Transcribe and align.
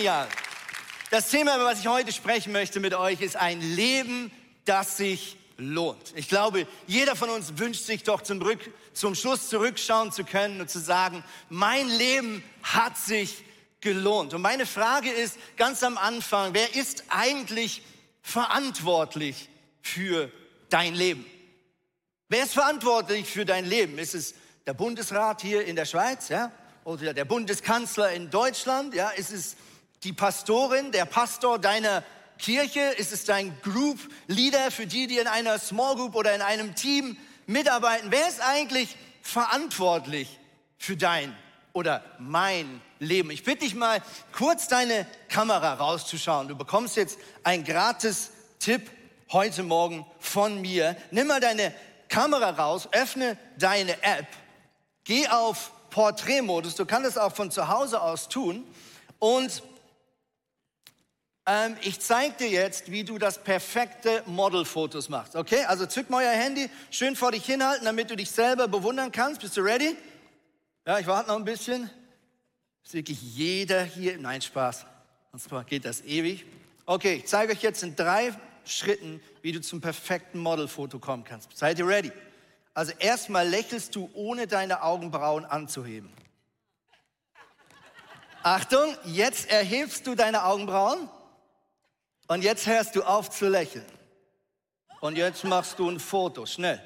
genial. 0.00 0.28
Das 1.10 1.28
Thema, 1.28 1.56
über 1.56 1.66
was 1.66 1.80
ich 1.80 1.86
heute 1.86 2.10
sprechen 2.10 2.52
möchte 2.52 2.80
mit 2.80 2.94
euch, 2.94 3.20
ist 3.20 3.36
ein 3.36 3.60
Leben, 3.60 4.32
das 4.64 4.96
sich 4.96 5.36
lohnt. 5.58 6.14
Ich 6.16 6.26
glaube, 6.26 6.66
jeder 6.86 7.16
von 7.16 7.28
uns 7.28 7.58
wünscht 7.58 7.84
sich 7.84 8.02
doch 8.02 8.22
zum, 8.22 8.40
Rück, 8.40 8.60
zum 8.94 9.14
Schluss 9.14 9.50
zurückschauen 9.50 10.10
zu 10.10 10.24
können 10.24 10.62
und 10.62 10.70
zu 10.70 10.78
sagen, 10.78 11.22
mein 11.50 11.86
Leben 11.86 12.42
hat 12.62 12.96
sich 12.96 13.44
gelohnt. 13.82 14.32
Und 14.32 14.40
meine 14.40 14.64
Frage 14.64 15.10
ist 15.10 15.36
ganz 15.58 15.82
am 15.82 15.98
Anfang, 15.98 16.54
wer 16.54 16.74
ist 16.74 17.04
eigentlich 17.10 17.82
verantwortlich 18.22 19.50
für 19.82 20.32
dein 20.70 20.94
Leben? 20.94 21.26
Wer 22.30 22.44
ist 22.44 22.54
verantwortlich 22.54 23.26
für 23.26 23.44
dein 23.44 23.66
Leben? 23.66 23.98
Ist 23.98 24.14
es 24.14 24.34
der 24.66 24.72
Bundesrat 24.72 25.42
hier 25.42 25.66
in 25.66 25.76
der 25.76 25.84
Schweiz, 25.84 26.30
ja? 26.30 26.50
Oder 26.84 27.12
der 27.12 27.26
Bundeskanzler 27.26 28.12
in 28.12 28.30
Deutschland, 28.30 28.94
ja? 28.94 29.10
Ist 29.10 29.30
es 29.30 29.56
die 30.02 30.12
Pastorin, 30.12 30.92
der 30.92 31.04
Pastor 31.04 31.58
deiner 31.58 32.02
Kirche? 32.38 32.80
Ist 32.80 33.12
es 33.12 33.24
dein 33.24 33.58
Group 33.62 33.98
Leader 34.26 34.70
für 34.70 34.86
die, 34.86 35.06
die 35.06 35.18
in 35.18 35.26
einer 35.26 35.58
Small 35.58 35.96
Group 35.96 36.14
oder 36.14 36.34
in 36.34 36.42
einem 36.42 36.74
Team 36.74 37.16
mitarbeiten? 37.46 38.10
Wer 38.10 38.28
ist 38.28 38.40
eigentlich 38.40 38.96
verantwortlich 39.22 40.38
für 40.78 40.96
dein 40.96 41.36
oder 41.72 42.02
mein 42.18 42.80
Leben? 42.98 43.30
Ich 43.30 43.44
bitte 43.44 43.64
dich 43.64 43.74
mal, 43.74 44.02
kurz 44.32 44.68
deine 44.68 45.06
Kamera 45.28 45.74
rauszuschauen. 45.74 46.48
Du 46.48 46.56
bekommst 46.56 46.96
jetzt 46.96 47.18
einen 47.44 47.64
gratis 47.64 48.30
Tipp 48.58 48.90
heute 49.32 49.62
Morgen 49.62 50.06
von 50.18 50.60
mir. 50.60 50.96
Nimm 51.10 51.26
mal 51.26 51.40
deine 51.40 51.74
Kamera 52.08 52.50
raus, 52.50 52.88
öffne 52.92 53.36
deine 53.58 54.02
App, 54.02 54.26
geh 55.04 55.28
auf 55.28 55.72
Porträtmodus. 55.90 56.74
Du 56.74 56.86
kannst 56.86 57.10
es 57.10 57.18
auch 57.18 57.34
von 57.34 57.50
zu 57.50 57.68
Hause 57.68 58.00
aus 58.00 58.28
tun. 58.28 58.64
Und 59.18 59.62
ähm, 61.50 61.76
ich 61.82 61.98
zeige 61.98 62.34
dir 62.36 62.48
jetzt, 62.48 62.92
wie 62.92 63.02
du 63.02 63.18
das 63.18 63.42
perfekte 63.42 64.22
Modelfotos 64.26 65.08
machst. 65.08 65.34
Okay? 65.34 65.64
Also 65.64 65.84
zück 65.84 66.08
mal 66.08 66.24
euer 66.24 66.30
Handy, 66.30 66.70
schön 66.92 67.16
vor 67.16 67.32
dich 67.32 67.44
hinhalten, 67.44 67.84
damit 67.84 68.08
du 68.08 68.14
dich 68.14 68.30
selber 68.30 68.68
bewundern 68.68 69.10
kannst. 69.10 69.40
Bist 69.40 69.56
du 69.56 69.62
ready? 69.62 69.96
Ja, 70.86 71.00
ich 71.00 71.08
warte 71.08 71.28
noch 71.28 71.36
ein 71.36 71.44
bisschen. 71.44 71.90
Ist 72.84 72.94
wirklich 72.94 73.20
jeder 73.20 73.82
hier? 73.82 74.16
Nein, 74.18 74.40
Spaß. 74.40 74.86
Sonst 75.32 75.66
geht 75.66 75.84
das 75.84 76.02
ewig. 76.02 76.46
Okay, 76.86 77.14
ich 77.14 77.26
zeige 77.26 77.52
euch 77.52 77.62
jetzt 77.62 77.82
in 77.82 77.96
drei 77.96 78.32
Schritten, 78.64 79.20
wie 79.42 79.50
du 79.50 79.60
zum 79.60 79.80
perfekten 79.80 80.38
Modelfoto 80.38 81.00
kommen 81.00 81.24
kannst. 81.24 81.56
Seid 81.56 81.80
ihr 81.80 81.86
ready? 81.86 82.12
Also 82.74 82.92
erstmal 83.00 83.48
lächelst 83.48 83.96
du, 83.96 84.08
ohne 84.14 84.46
deine 84.46 84.84
Augenbrauen 84.84 85.44
anzuheben. 85.44 86.12
Achtung, 88.44 88.96
jetzt 89.04 89.50
erhebst 89.50 90.06
du 90.06 90.14
deine 90.14 90.44
Augenbrauen 90.44 91.08
und 92.30 92.44
jetzt 92.44 92.68
hörst 92.68 92.94
du 92.94 93.02
auf 93.02 93.28
zu 93.28 93.48
lächeln. 93.48 93.84
Und 95.00 95.16
jetzt 95.16 95.42
machst 95.42 95.80
du 95.80 95.90
ein 95.90 95.98
Foto, 95.98 96.46
schnell. 96.46 96.80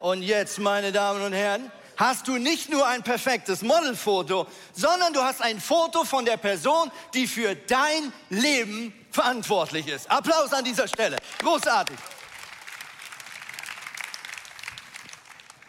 Und 0.00 0.22
jetzt, 0.22 0.58
meine 0.58 0.90
Damen 0.90 1.22
und 1.22 1.32
Herren, 1.32 1.70
hast 1.96 2.26
du 2.26 2.36
nicht 2.36 2.68
nur 2.68 2.84
ein 2.84 3.04
perfektes 3.04 3.62
Modelfoto, 3.62 4.48
sondern 4.72 5.12
du 5.12 5.22
hast 5.22 5.40
ein 5.40 5.60
Foto 5.60 6.02
von 6.02 6.24
der 6.24 6.36
Person, 6.36 6.90
die 7.14 7.28
für 7.28 7.54
dein 7.54 8.12
Leben 8.28 8.92
verantwortlich 9.12 9.86
ist. 9.86 10.10
Applaus 10.10 10.52
an 10.52 10.64
dieser 10.64 10.88
Stelle. 10.88 11.18
Großartig. 11.38 11.96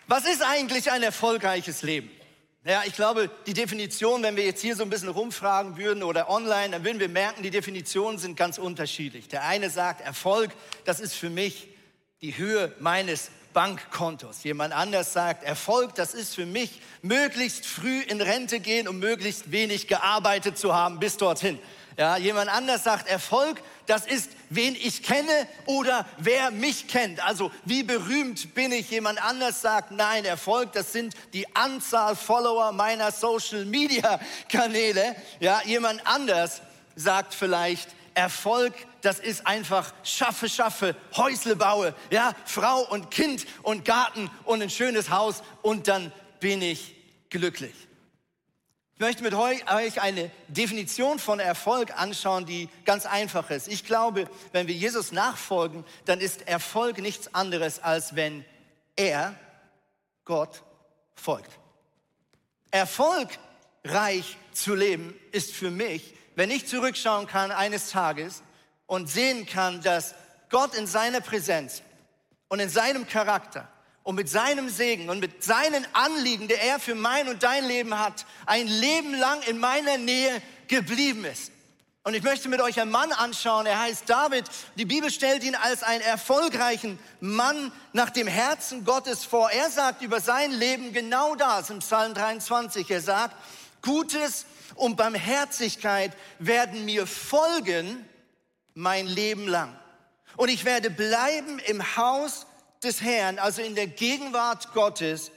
Was 0.07 0.25
ist 0.25 0.41
eigentlich 0.41 0.89
ein 0.89 1.03
erfolgreiches 1.03 1.83
Leben? 1.83 2.09
Ja, 2.65 2.83
ich 2.85 2.93
glaube, 2.93 3.29
die 3.45 3.53
Definition, 3.53 4.23
wenn 4.23 4.37
wir 4.37 4.45
jetzt 4.45 4.61
hier 4.61 4.77
so 4.77 4.83
ein 4.83 4.89
bisschen 4.89 5.09
rumfragen 5.09 5.75
würden 5.75 6.01
oder 6.01 6.29
online, 6.29 6.69
dann 6.69 6.85
würden 6.85 7.01
wir 7.01 7.09
merken, 7.09 7.43
die 7.43 7.49
Definitionen 7.49 8.17
sind 8.17 8.37
ganz 8.37 8.57
unterschiedlich. 8.57 9.27
Der 9.27 9.43
eine 9.43 9.69
sagt, 9.69 9.99
Erfolg, 9.99 10.51
das 10.85 11.01
ist 11.01 11.13
für 11.13 11.29
mich 11.29 11.67
die 12.21 12.37
Höhe 12.37 12.73
meines 12.79 13.31
Bankkontos. 13.51 14.45
Jemand 14.45 14.73
anders 14.73 15.11
sagt, 15.11 15.43
Erfolg, 15.43 15.93
das 15.95 16.13
ist 16.13 16.35
für 16.35 16.45
mich 16.45 16.79
möglichst 17.01 17.65
früh 17.65 17.99
in 17.99 18.21
Rente 18.21 18.61
gehen 18.61 18.87
und 18.87 18.97
möglichst 18.97 19.51
wenig 19.51 19.89
gearbeitet 19.89 20.57
zu 20.57 20.73
haben 20.73 20.99
bis 20.99 21.17
dorthin. 21.17 21.59
Ja, 21.97 22.17
jemand 22.17 22.49
anders 22.49 22.83
sagt, 22.83 23.07
Erfolg, 23.07 23.61
das 23.85 24.05
ist, 24.05 24.31
wen 24.49 24.75
ich 24.75 25.03
kenne 25.03 25.47
oder 25.65 26.05
wer 26.17 26.51
mich 26.51 26.87
kennt. 26.87 27.23
Also 27.23 27.51
wie 27.65 27.83
berühmt 27.83 28.55
bin 28.55 28.71
ich? 28.71 28.89
Jemand 28.89 29.23
anders 29.23 29.61
sagt, 29.61 29.91
nein, 29.91 30.25
Erfolg, 30.25 30.71
das 30.73 30.91
sind 30.91 31.13
die 31.33 31.55
Anzahl 31.55 32.15
Follower 32.15 32.71
meiner 32.71 33.11
Social-Media-Kanäle. 33.11 35.15
Ja, 35.39 35.61
jemand 35.65 36.05
anders 36.07 36.61
sagt 36.95 37.33
vielleicht, 37.33 37.89
Erfolg, 38.15 38.73
das 39.01 39.19
ist 39.19 39.45
einfach 39.45 39.93
schaffe, 40.03 40.49
schaffe, 40.49 40.95
Häusle 41.15 41.55
baue, 41.55 41.93
ja, 42.09 42.33
Frau 42.45 42.81
und 42.81 43.11
Kind 43.11 43.45
und 43.63 43.85
Garten 43.85 44.29
und 44.45 44.61
ein 44.61 44.69
schönes 44.69 45.09
Haus 45.09 45.43
und 45.61 45.87
dann 45.87 46.11
bin 46.39 46.61
ich 46.61 46.95
glücklich. 47.29 47.73
Ich 48.95 48.99
möchte 48.99 49.23
mit 49.23 49.33
euch 49.33 50.01
eine 50.01 50.29
Definition 50.47 51.17
von 51.17 51.39
Erfolg 51.39 51.99
anschauen, 51.99 52.45
die 52.45 52.69
ganz 52.85 53.07
einfach 53.07 53.49
ist. 53.49 53.67
Ich 53.67 53.85
glaube, 53.85 54.29
wenn 54.51 54.67
wir 54.67 54.75
Jesus 54.75 55.11
nachfolgen, 55.11 55.83
dann 56.05 56.19
ist 56.19 56.47
Erfolg 56.47 56.99
nichts 56.99 57.33
anderes, 57.33 57.79
als 57.79 58.15
wenn 58.15 58.45
er, 58.95 59.35
Gott, 60.25 60.61
folgt. 61.15 61.57
Erfolgreich 62.69 64.37
zu 64.51 64.75
leben 64.75 65.19
ist 65.31 65.53
für 65.53 65.71
mich, 65.71 66.13
wenn 66.35 66.51
ich 66.51 66.67
zurückschauen 66.67 67.25
kann 67.25 67.51
eines 67.51 67.89
Tages 67.89 68.43
und 68.85 69.09
sehen 69.09 69.47
kann, 69.47 69.81
dass 69.81 70.13
Gott 70.49 70.75
in 70.75 70.85
seiner 70.85 71.21
Präsenz 71.21 71.81
und 72.47 72.59
in 72.59 72.69
seinem 72.69 73.07
Charakter 73.07 73.67
und 74.03 74.15
mit 74.15 74.29
seinem 74.29 74.69
Segen 74.69 75.09
und 75.09 75.19
mit 75.19 75.43
seinen 75.43 75.87
Anliegen, 75.93 76.47
der 76.47 76.61
er 76.61 76.79
für 76.79 76.95
mein 76.95 77.27
und 77.29 77.41
dein 77.41 77.65
Leben 77.65 77.97
hat, 77.97 78.25
ein 78.45 78.67
Leben 78.67 79.17
lang 79.17 79.41
in 79.43 79.57
meiner 79.57 79.97
Nähe 79.97 80.41
geblieben 80.67 81.25
ist. 81.25 81.51
Und 82.05 82.15
ich 82.15 82.23
möchte 82.23 82.49
mit 82.49 82.59
euch 82.59 82.81
einen 82.81 82.91
Mann 82.91 83.13
anschauen, 83.13 83.65
er 83.65 83.79
heißt 83.79 84.09
David. 84.09 84.43
Die 84.75 84.83
Bibel 84.83 85.09
stellt 85.09 85.41
ihn 85.41 85.55
als 85.55 85.83
einen 85.83 86.01
erfolgreichen 86.01 86.99
Mann 87.21 87.71
nach 87.93 88.09
dem 88.09 88.27
Herzen 88.27 88.83
Gottes 88.83 89.23
vor. 89.23 89.49
Er 89.51 89.69
sagt 89.69 90.01
über 90.01 90.19
sein 90.19 90.51
Leben 90.51 90.91
genau 90.91 91.35
das 91.35 91.69
im 91.69 91.79
Psalm 91.79 92.13
23. 92.13 92.91
Er 92.91 92.99
sagt, 92.99 93.37
Gutes 93.81 94.45
und 94.75 94.97
Barmherzigkeit 94.97 96.11
werden 96.39 96.83
mir 96.83 97.07
folgen 97.07 98.03
mein 98.73 99.07
Leben 99.07 99.47
lang. 99.47 99.73
Und 100.35 100.49
ich 100.49 100.65
werde 100.65 100.89
bleiben 100.89 101.59
im 101.59 101.95
Haus 101.95 102.45
des 102.83 103.01
Herrn, 103.01 103.39
also 103.39 103.61
in 103.61 103.75
der 103.75 103.87
Gegenwart 103.87 104.73
Gottes, 104.73 105.31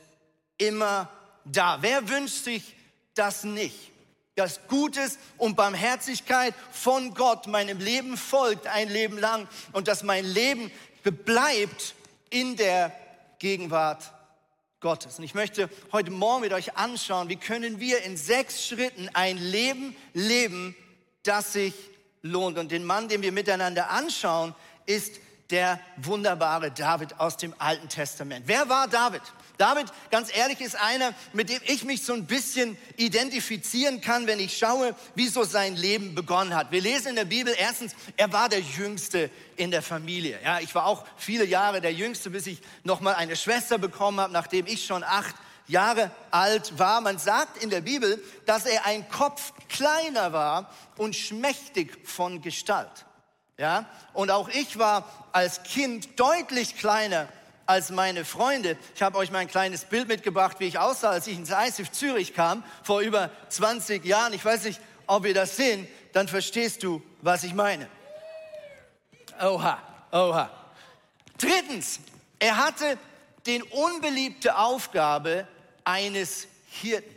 immer 0.59 1.11
da. 1.45 1.79
Wer 1.81 2.09
wünscht 2.09 2.45
sich 2.45 2.75
das 3.15 3.45
nicht? 3.45 3.93
Dass 4.35 4.67
Gutes 4.69 5.19
und 5.39 5.57
Barmherzigkeit 5.57 6.55
von 6.71 7.15
Gott 7.15 7.47
meinem 7.47 7.79
Leben 7.79 8.17
folgt 8.17 8.67
ein 8.67 8.89
Leben 8.89 9.19
lang 9.19 9.49
und 9.73 9.89
dass 9.89 10.03
mein 10.03 10.25
Leben 10.25 10.71
bleibt 11.25 11.95
in 12.31 12.57
der 12.57 12.93
Gegenwart 13.39 14.13
Gottes. 14.81 15.19
Und 15.19 15.25
ich 15.25 15.35
möchte 15.35 15.71
heute 15.93 16.11
Morgen 16.11 16.43
mit 16.43 16.53
euch 16.53 16.77
anschauen, 16.77 17.29
wie 17.29 17.37
können 17.37 17.81
wir 17.81 18.03
in 18.03 18.17
sechs 18.17 18.67
Schritten 18.67 19.09
ein 19.15 19.39
Leben 19.39 19.97
leben, 20.13 20.77
das 21.23 21.55
sich 21.55 21.75
lohnt. 22.23 22.59
Und 22.59 22.73
den 22.73 22.85
Mann, 22.85 23.09
den 23.09 23.23
wir 23.23 23.33
miteinander 23.33 23.91
anschauen, 23.91 24.55
ist 24.85 25.21
der 25.51 25.81
wunderbare 25.97 26.71
David 26.71 27.21
aus 27.21 27.37
dem 27.37 27.55
Alten 27.59 27.89
Testament. 27.89 28.45
Wer 28.47 28.69
war 28.69 28.89
David? 28.89 29.23
David, 29.59 29.87
ganz 30.11 30.35
ehrlich, 30.37 30.61
ist 30.61 30.77
einer, 30.77 31.15
mit 31.33 31.49
dem 31.49 31.61
ich 31.65 31.85
mich 31.85 32.05
so 32.05 32.13
ein 32.13 32.27
bisschen 32.27 32.77
identifizieren 32.97 34.01
kann, 34.01 34.27
wenn 34.27 34.39
ich 34.39 34.59
schaue, 34.59 34.95
wie 35.15 35.29
so 35.29 35.45
sein 35.45 35.77
Leben 35.77 36.15
begonnen 36.15 36.55
hat. 36.55 36.73
Wir 36.73 36.83
lesen 36.83 37.09
in 37.09 37.17
der 37.17 37.25
Bibel 37.25 37.55
erstens, 37.57 37.95
er 38.17 38.33
war 38.33 38.51
der 38.51 38.61
Jüngste 38.61 39.31
in 39.57 39.71
der 39.71 39.83
Familie. 39.83 40.39
Ja, 40.45 40.61
ich 40.61 40.75
war 40.75 40.85
auch 40.85 41.07
viele 41.17 41.47
Jahre 41.47 41.81
der 41.81 41.93
Jüngste, 41.93 42.31
bis 42.31 42.47
ich 42.47 42.61
noch 42.85 43.01
mal 43.01 43.15
eine 43.15 43.35
Schwester 43.35 43.79
bekommen 43.79 44.21
habe, 44.21 44.33
nachdem 44.33 44.67
ich 44.67 44.85
schon 44.85 45.03
acht 45.03 45.35
Jahre 45.69 46.11
alt 46.31 46.79
war. 46.79 47.01
Man 47.01 47.19
sagt 47.19 47.63
in 47.63 47.71
der 47.71 47.81
Bibel, 47.81 48.23
dass 48.45 48.67
er 48.67 48.85
ein 48.85 49.09
Kopf 49.09 49.53
kleiner 49.69 50.35
war 50.35 50.71
und 50.99 51.17
schmächtig 51.17 51.97
von 52.07 52.43
Gestalt. 52.43 53.06
Ja? 53.59 53.87
Und 54.13 54.31
auch 54.31 54.49
ich 54.49 54.79
war 54.79 55.11
als 55.33 55.63
Kind 55.63 56.19
deutlich 56.19 56.77
kleiner 56.77 57.29
als 57.67 57.91
meine 57.91 58.25
Freunde. 58.25 58.77
Ich 58.95 59.03
habe 59.03 59.19
euch 59.19 59.31
mal 59.31 59.41
ein 59.41 59.49
kleines 59.49 59.85
Bild 59.85 60.09
mitgebracht, 60.09 60.61
wie 60.61 60.67
ich 60.67 60.79
aussah, 60.79 61.11
als 61.11 61.27
ich 61.27 61.37
ins 61.37 61.51
ISIF 61.51 61.91
Zürich 61.91 62.33
kam, 62.33 62.63
vor 62.83 63.01
über 63.01 63.31
20 63.49 64.05
Jahren. 64.05 64.33
Ich 64.33 64.45
weiß 64.45 64.65
nicht, 64.65 64.81
ob 65.07 65.27
ihr 65.27 65.35
das 65.35 65.57
sehen, 65.57 65.89
dann 66.13 66.29
verstehst 66.29 66.83
du, 66.83 67.03
was 67.23 67.45
ich 67.45 67.55
meine. 67.55 67.89
Oha, 69.43 69.83
oha. 70.13 70.51
Drittens, 71.39 72.01
er 72.39 72.57
hatte 72.57 72.99
den 73.47 73.63
unbeliebte 73.63 74.57
Aufgabe 74.57 75.47
eines 75.85 76.49
Hirten. 76.71 77.15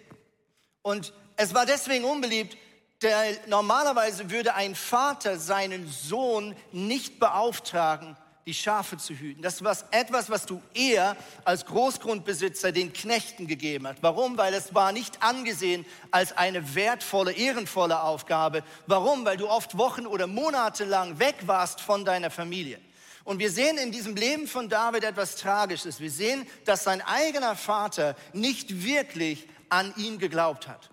Und 0.81 1.13
es 1.37 1.53
war 1.53 1.65
deswegen 1.65 2.05
unbeliebt, 2.05 2.57
der 3.01 3.37
normalerweise 3.47 4.29
würde 4.29 4.55
ein 4.55 4.75
Vater 4.75 5.37
seinen 5.37 5.87
Sohn 5.87 6.55
nicht 6.71 7.19
beauftragen, 7.19 8.17
die 8.45 8.53
Schafe 8.53 8.97
zu 8.97 9.13
hüten. 9.13 9.41
Das 9.41 9.63
war 9.63 9.77
etwas, 9.91 10.29
was 10.29 10.45
du 10.45 10.61
eher 10.73 11.15
als 11.45 11.65
Großgrundbesitzer 11.65 12.71
den 12.71 12.91
Knechten 12.91 13.47
gegeben 13.47 13.87
hast. 13.87 14.01
Warum? 14.01 14.37
Weil 14.37 14.53
es 14.53 14.73
war 14.73 14.91
nicht 14.91 15.21
angesehen 15.21 15.85
als 16.11 16.35
eine 16.35 16.75
wertvolle, 16.75 17.31
ehrenvolle 17.31 18.01
Aufgabe. 18.01 18.63
Warum? 18.87 19.23
Weil 19.23 19.37
du 19.37 19.47
oft 19.47 19.77
Wochen 19.77 20.05
oder 20.05 20.27
Monate 20.27 20.83
lang 20.83 21.19
weg 21.19 21.35
warst 21.45 21.79
von 21.79 22.03
deiner 22.03 22.31
Familie. 22.31 22.81
Und 23.23 23.39
wir 23.39 23.51
sehen 23.51 23.77
in 23.77 23.91
diesem 23.91 24.15
Leben 24.15 24.47
von 24.47 24.67
David 24.67 25.03
etwas 25.03 25.35
Tragisches. 25.35 25.99
Wir 25.99 26.11
sehen, 26.11 26.47
dass 26.65 26.83
sein 26.83 27.01
eigener 27.01 27.55
Vater 27.55 28.15
nicht 28.33 28.83
wirklich 28.83 29.47
an 29.69 29.93
ihn 29.95 30.17
geglaubt 30.17 30.67
hat. 30.67 30.89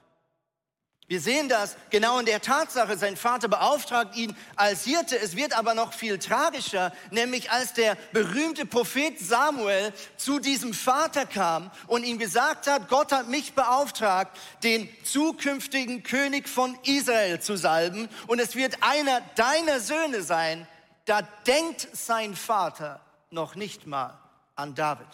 Wir 1.09 1.21
sehen 1.21 1.49
das 1.49 1.77
genau 1.91 2.19
in 2.19 2.27
der 2.27 2.43
Tatsache, 2.43 2.97
sein 2.97 3.17
Vater 3.17 3.47
beauftragt 3.47 4.17
ihn 4.17 4.37
als 4.57 4.83
Hirte. 4.83 5.17
Es 5.17 5.37
wird 5.37 5.57
aber 5.57 5.75
noch 5.75 5.93
viel 5.93 6.19
tragischer, 6.19 6.93
nämlich 7.13 7.53
als 7.53 7.75
der 7.75 7.97
berühmte 8.13 8.67
Prophet 8.67 9.17
Samuel 9.21 9.93
zu 10.17 10.41
diesem 10.41 10.75
Vater 10.75 11.25
kam 11.25 11.71
und 11.87 12.03
ihm 12.03 12.19
gesagt 12.19 12.67
hat, 12.67 12.89
Gott 12.89 13.13
hat 13.13 13.29
mich 13.29 13.53
beauftragt, 13.53 14.37
den 14.65 14.89
zukünftigen 15.05 16.03
König 16.03 16.49
von 16.49 16.77
Israel 16.83 17.39
zu 17.41 17.57
salben 17.57 18.09
und 18.27 18.41
es 18.41 18.57
wird 18.57 18.79
einer 18.81 19.21
deiner 19.37 19.79
Söhne 19.79 20.23
sein. 20.23 20.67
Da 21.05 21.23
denkt 21.47 21.87
sein 21.93 22.35
Vater 22.35 23.01
noch 23.31 23.55
nicht 23.55 23.87
mal 23.87 24.19
an 24.57 24.75
David. 24.75 25.07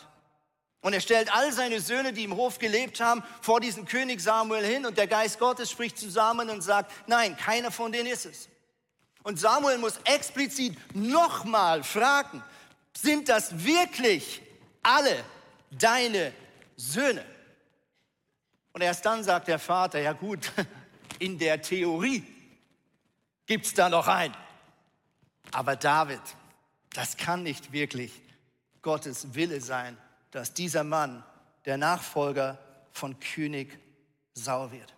Und 0.83 0.95
er 0.95 1.01
stellt 1.01 1.33
all 1.33 1.53
seine 1.53 1.81
Söhne, 1.81 2.13
die 2.13 2.25
im 2.25 2.35
Hof 2.35 2.59
gelebt 2.59 3.01
haben, 3.01 3.23
vor 3.41 3.61
diesen 3.61 3.85
König 3.87 4.21
Samuel 4.21 4.67
hin 4.67 4.85
und 4.85 4.99
der 4.99 5.07
Geist 5.07 5.39
Gottes 5.39 5.71
spricht 5.71 5.97
zusammen 5.97 6.51
und 6.51 6.61
sagt, 6.61 6.93
nein, 7.07 7.37
keiner 7.37 7.71
von 7.71 7.93
denen 7.93 8.09
ist 8.09 8.27
es. 8.27 8.49
Und 9.23 9.39
Samuel 9.39 9.79
muss 9.79 10.01
explizit 10.05 10.77
nochmal 10.93 11.85
fragen, 11.85 12.43
sind 12.97 13.29
das 13.29 13.65
wirklich 13.65 14.43
alle 14.83 15.25
deine 15.71 16.33
Söhne? 16.77 17.25
Und 18.73 18.81
erst 18.81 19.07
dann 19.07 19.23
sagt 19.23 19.47
der 19.47 19.61
Vater, 19.61 20.01
ja 20.01 20.13
gut, 20.13 20.51
in 21.21 21.39
der 21.39 21.63
Theorie 21.63 22.25
gibt's 23.47 23.73
da 23.73 23.89
noch 23.89 24.09
einen. 24.09 24.35
Aber 25.53 25.77
David, 25.77 26.23
das 26.93 27.17
kann 27.17 27.45
nicht 27.45 27.71
wirklich 27.71 28.21
Gottes 28.81 29.33
Wille 29.35 29.61
sein 29.61 29.97
dass 30.33 30.53
dieser 30.53 30.83
Mann 30.83 31.23
der 31.65 31.77
Nachfolger 31.77 32.59
von 32.91 33.19
König 33.21 33.79
Saul 34.35 34.73
wird. 34.73 34.93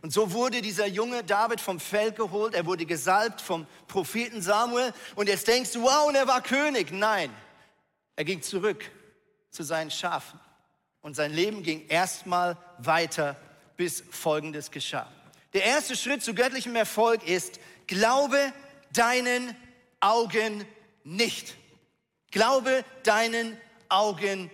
Und 0.00 0.12
so 0.12 0.32
wurde 0.32 0.62
dieser 0.62 0.86
junge 0.86 1.22
David 1.22 1.60
vom 1.60 1.78
Feld 1.78 2.16
geholt, 2.16 2.54
er 2.54 2.66
wurde 2.66 2.84
gesalbt 2.86 3.40
vom 3.40 3.66
Propheten 3.86 4.42
Samuel 4.42 4.92
und 5.14 5.28
jetzt 5.28 5.46
denkst 5.46 5.72
du, 5.72 5.82
wow, 5.82 6.08
und 6.08 6.16
er 6.16 6.26
war 6.26 6.42
König. 6.42 6.90
Nein, 6.90 7.30
er 8.16 8.24
ging 8.24 8.42
zurück 8.42 8.90
zu 9.50 9.62
seinen 9.62 9.92
Schafen 9.92 10.40
und 11.02 11.14
sein 11.14 11.32
Leben 11.32 11.62
ging 11.62 11.86
erstmal 11.86 12.56
weiter, 12.78 13.36
bis 13.76 14.02
Folgendes 14.10 14.72
geschah. 14.72 15.08
Der 15.52 15.64
erste 15.64 15.96
Schritt 15.96 16.22
zu 16.22 16.34
göttlichem 16.34 16.74
Erfolg 16.74 17.28
ist, 17.28 17.60
glaube 17.86 18.52
deinen 18.92 19.54
Augen 20.00 20.64
nicht. 21.04 21.56
Glaube 22.30 22.84
deinen 23.04 23.56
Augen 23.88 24.50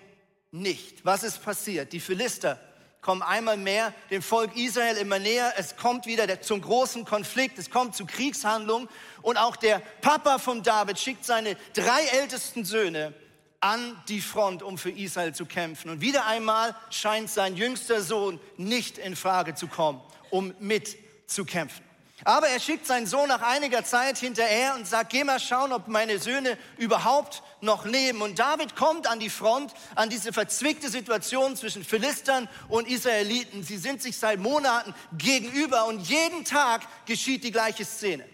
nicht. 0.51 1.05
Was 1.05 1.23
ist 1.23 1.43
passiert? 1.43 1.93
Die 1.93 2.01
Philister 2.01 2.61
kommen 3.01 3.23
einmal 3.23 3.57
mehr 3.57 3.95
dem 4.11 4.23
Volk 4.23 4.57
Israel 4.57 4.97
immer 4.97 5.19
näher. 5.19 5.55
Es 5.57 5.77
kommt 5.77 6.07
wieder 6.07 6.41
zum 6.41 6.61
großen 6.61 7.05
Konflikt, 7.05 7.59
es 7.59 7.71
kommt 7.71 7.95
zu 7.95 8.07
Kriegshandlungen. 8.07 8.89
Und 9.23 9.37
auch 9.37 9.57
der 9.57 9.81
Papa 10.01 10.39
von 10.39 10.63
David 10.63 10.99
schickt 10.99 11.25
seine 11.25 11.57
drei 11.75 12.03
ältesten 12.21 12.65
Söhne 12.65 13.15
an 13.61 14.01
die 14.09 14.21
Front, 14.21 14.63
um 14.63 14.79
für 14.79 14.91
Israel 14.91 15.35
zu 15.35 15.47
kämpfen. 15.47 15.91
Und 15.91 16.01
wieder 16.01 16.27
einmal 16.27 16.77
scheint 16.91 17.31
sein 17.31 17.57
jüngster 17.57 18.03
Sohn 18.03 18.39
nicht 18.57 18.99
in 18.99 19.17
Frage 19.17 19.55
zu 19.55 19.67
kommen, 19.67 20.01
um 20.31 20.55
mitzukämpfen. 20.61 21.88
Aber 22.25 22.49
er 22.49 22.59
schickt 22.59 22.87
seinen 22.87 23.07
Sohn 23.07 23.29
nach 23.29 23.43
einiger 23.43 23.85
Zeit 23.85 24.19
hinterher 24.19 24.75
und 24.75 24.87
sagt, 24.87 25.11
geh 25.11 25.23
mal 25.23 25.39
schauen, 25.39 25.73
ob 25.73 25.87
meine 25.87 26.19
Söhne 26.19 26.59
überhaupt 26.77 27.43
noch 27.61 27.85
leben. 27.85 28.23
Und 28.23 28.39
David 28.39 28.75
kommt 28.75 29.07
an 29.07 29.21
die 29.21 29.31
Front, 29.31 29.73
an 29.95 30.11
diese 30.11 30.33
verzwickte 30.33 30.91
Situation 30.91 31.57
zwischen 31.57 31.85
Philistern 31.85 32.49
und 32.69 32.89
Israeliten. 32.89 33.63
Sie 33.63 33.79
sind 33.79 34.03
sich 34.03 34.17
seit 34.17 34.41
Monaten 34.41 34.95
gegenüber 35.17 35.87
und 35.87 36.09
jeden 36.09 36.45
Tag 36.45 36.83
geschieht 37.07 37.45
die 37.45 37.53
gleiche 37.53 37.85
Szene. 37.85 38.25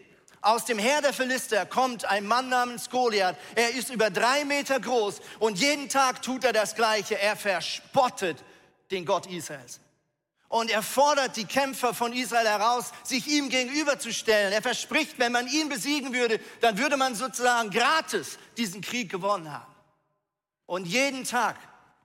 Aus 0.41 0.65
dem 0.65 0.79
Heer 0.79 1.01
der 1.01 1.13
Philister 1.13 1.65
kommt 1.65 2.05
ein 2.05 2.27
Mann 2.27 2.49
namens 2.49 2.91
Goliath. 2.91 3.37
Er 3.55 3.75
ist 3.75 3.91
über 3.91 4.11
drei 4.11 4.45
Meter 4.45 4.81
groß 4.81 5.21
und 5.39 5.59
jeden 5.59 5.89
Tag 5.89 6.23
tut 6.23 6.45
er 6.45 6.53
das 6.53 6.75
Gleiche. 6.75 7.19
Er 7.19 7.37
verspottet 7.37 8.43
den 8.91 9.05
Gott 9.07 9.27
Israels. 9.27 9.81
Und 10.55 10.71
er 10.71 10.85
fordert 10.85 11.37
die 11.37 11.47
Kämpfer 11.47 11.95
von 11.95 12.13
Israel 12.13 12.47
heraus, 12.47 12.93
sich 13.03 13.27
ihm 13.27 13.49
gegenüberzustellen. 13.49 14.53
Er 14.53 14.63
verspricht, 14.63 15.19
wenn 15.19 15.33
man 15.33 15.49
ihn 15.49 15.69
besiegen 15.69 16.15
würde, 16.15 16.39
dann 16.61 16.79
würde 16.79 16.97
man 16.97 17.17
sozusagen 17.17 17.71
gratis 17.71 18.39
diesen 18.57 18.81
Krieg 18.81 19.11
gewonnen 19.11 19.53
haben. 19.53 19.75
Und 20.67 20.85
jeden 20.87 21.25
Tag 21.25 21.57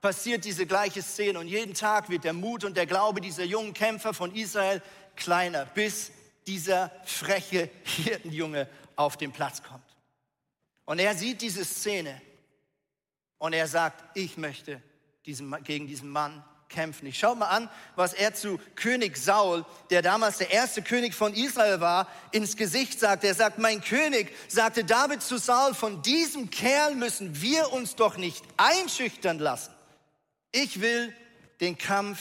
passiert 0.01 0.45
diese 0.45 0.65
gleiche 0.65 1.03
Szene 1.03 1.37
und 1.37 1.47
jeden 1.47 1.75
Tag 1.75 2.09
wird 2.09 2.23
der 2.23 2.33
Mut 2.33 2.63
und 2.63 2.75
der 2.75 2.87
Glaube 2.87 3.21
dieser 3.21 3.43
jungen 3.43 3.75
Kämpfer 3.75 4.15
von 4.15 4.33
Israel 4.33 4.81
kleiner, 5.15 5.65
bis 5.67 6.11
dieser 6.47 6.91
freche 7.05 7.69
Hirtenjunge 7.83 8.67
auf 8.95 9.15
den 9.15 9.31
Platz 9.31 9.61
kommt. 9.61 9.95
Und 10.85 10.97
er 10.97 11.13
sieht 11.13 11.43
diese 11.43 11.63
Szene 11.63 12.19
und 13.37 13.53
er 13.53 13.67
sagt, 13.67 14.17
ich 14.17 14.37
möchte 14.37 14.81
diesen, 15.27 15.51
gegen 15.65 15.85
diesen 15.85 16.09
Mann 16.09 16.43
kämpfen. 16.69 17.07
Ich 17.07 17.19
schau 17.19 17.35
mal 17.35 17.47
an, 17.47 17.69
was 17.95 18.13
er 18.13 18.33
zu 18.33 18.59
König 18.75 19.17
Saul, 19.17 19.65
der 19.89 20.01
damals 20.01 20.37
der 20.37 20.51
erste 20.51 20.81
König 20.81 21.13
von 21.15 21.33
Israel 21.33 21.81
war, 21.81 22.07
ins 22.31 22.55
Gesicht 22.55 22.99
sagt. 22.99 23.23
Er 23.23 23.33
sagt, 23.33 23.57
mein 23.57 23.81
König, 23.81 24.33
sagte 24.47 24.83
David 24.83 25.21
zu 25.21 25.37
Saul, 25.37 25.73
von 25.73 26.01
diesem 26.01 26.49
Kerl 26.49 26.95
müssen 26.95 27.41
wir 27.41 27.73
uns 27.73 27.95
doch 27.95 28.17
nicht 28.17 28.43
einschüchtern 28.57 29.39
lassen. 29.39 29.73
Ich 30.51 30.79
will 30.81 31.13
den 31.59 31.77
Kampf 31.77 32.19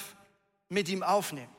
mit 0.69 0.88
ihm 0.88 1.02
aufnehmen. 1.02 1.55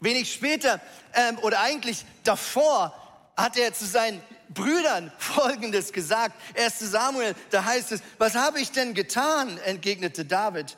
Wenig 0.00 0.32
später 0.32 0.80
ähm, 1.14 1.38
oder 1.38 1.60
eigentlich 1.60 2.04
davor 2.24 2.94
hat 3.36 3.56
er 3.56 3.72
zu 3.72 3.86
seinen 3.86 4.20
Brüdern 4.48 5.12
Folgendes 5.18 5.92
gesagt. 5.92 6.34
1 6.56 6.78
Samuel, 6.78 7.34
da 7.50 7.64
heißt 7.64 7.92
es, 7.92 8.00
was 8.18 8.34
habe 8.34 8.60
ich 8.60 8.72
denn 8.72 8.94
getan? 8.94 9.58
entgegnete 9.58 10.24
David 10.24 10.76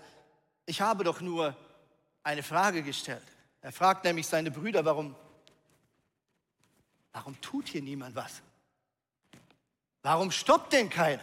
ich 0.69 0.83
habe 0.83 1.03
doch 1.03 1.23
nur 1.23 1.57
eine 2.23 2.43
Frage 2.43 2.83
gestellt. 2.83 3.25
Er 3.63 3.73
fragt 3.73 4.05
nämlich 4.05 4.27
seine 4.27 4.51
Brüder, 4.51 4.85
warum, 4.85 5.17
warum 7.13 7.41
tut 7.41 7.69
hier 7.69 7.83
niemand 7.83 8.15
was? 8.15 8.43
Warum 10.03 10.31
stoppt 10.31 10.75
denn 10.75 10.91
keiner? 10.91 11.23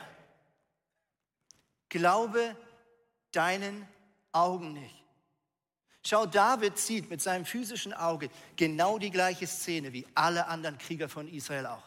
Glaube 1.90 2.56
deinen 3.32 3.88
Augen 4.32 4.74
nicht. 4.74 5.04
Schau, 6.04 6.26
David 6.26 6.78
sieht 6.80 7.10
mit 7.10 7.22
seinem 7.22 7.46
physischen 7.46 7.94
Auge 7.94 8.30
genau 8.56 8.98
die 8.98 9.12
gleiche 9.12 9.46
Szene 9.46 9.94
wie 9.94 10.08
alle 10.16 10.48
anderen 10.48 10.80
Krieger 10.80 11.08
von 11.08 11.28
Israel 11.28 11.68
auch. 11.68 11.84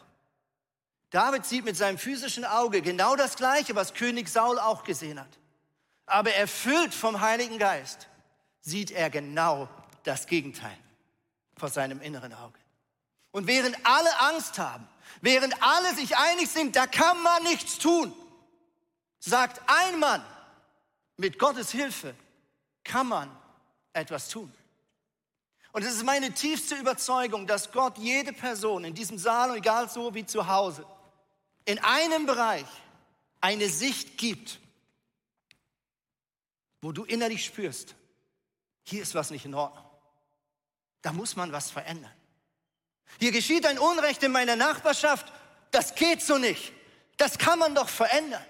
David 1.09 1.45
sieht 1.45 1.65
mit 1.65 1.75
seinem 1.75 1.97
physischen 1.97 2.45
Auge 2.45 2.81
genau 2.81 3.17
das 3.17 3.35
Gleiche, 3.35 3.75
was 3.75 3.93
König 3.93 4.29
Saul 4.29 4.59
auch 4.59 4.83
gesehen 4.83 5.19
hat. 5.19 5.38
Aber 6.09 6.33
erfüllt 6.33 6.93
vom 6.93 7.21
Heiligen 7.21 7.57
Geist 7.57 8.07
sieht 8.61 8.91
er 8.91 9.09
genau 9.09 9.69
das 10.03 10.25
Gegenteil 10.27 10.77
vor 11.55 11.69
seinem 11.69 12.01
inneren 12.01 12.33
Auge. 12.33 12.57
Und 13.31 13.47
während 13.47 13.77
alle 13.85 14.19
Angst 14.21 14.57
haben, 14.57 14.87
während 15.21 15.61
alle 15.61 15.93
sich 15.95 16.17
einig 16.17 16.49
sind, 16.49 16.75
da 16.75 16.87
kann 16.87 17.21
man 17.21 17.43
nichts 17.43 17.77
tun, 17.77 18.13
sagt 19.19 19.61
ein 19.67 19.99
Mann, 19.99 20.25
mit 21.17 21.37
Gottes 21.37 21.71
Hilfe 21.71 22.15
kann 22.83 23.07
man 23.07 23.29
etwas 23.93 24.29
tun. 24.29 24.51
Und 25.71 25.83
es 25.83 25.95
ist 25.95 26.03
meine 26.03 26.33
tiefste 26.33 26.75
Überzeugung, 26.75 27.45
dass 27.45 27.71
Gott 27.71 27.97
jede 27.99 28.33
Person 28.33 28.83
in 28.83 28.95
diesem 28.95 29.19
Saal, 29.19 29.55
egal 29.55 29.89
so 29.89 30.15
wie 30.15 30.25
zu 30.25 30.47
Hause, 30.47 30.85
in 31.65 31.77
einem 31.79 32.25
Bereich 32.25 32.65
eine 33.41 33.69
Sicht 33.69 34.17
gibt, 34.17 34.59
wo 36.81 36.91
du 36.91 37.03
innerlich 37.03 37.45
spürst, 37.45 37.95
hier 38.83 39.01
ist 39.01 39.15
was 39.15 39.31
nicht 39.31 39.45
in 39.45 39.53
Ordnung. 39.53 39.85
Da 41.01 41.13
muss 41.13 41.35
man 41.35 41.51
was 41.51 41.71
verändern. 41.71 42.13
Hier 43.19 43.31
geschieht 43.31 43.65
ein 43.65 43.79
Unrecht 43.79 44.21
in 44.23 44.31
meiner 44.31 44.55
Nachbarschaft, 44.55 45.31
das 45.71 45.95
geht 45.95 46.21
so 46.21 46.37
nicht. 46.37 46.73
Das 47.17 47.37
kann 47.37 47.59
man 47.59 47.75
doch 47.75 47.89
verändern. 47.89 48.43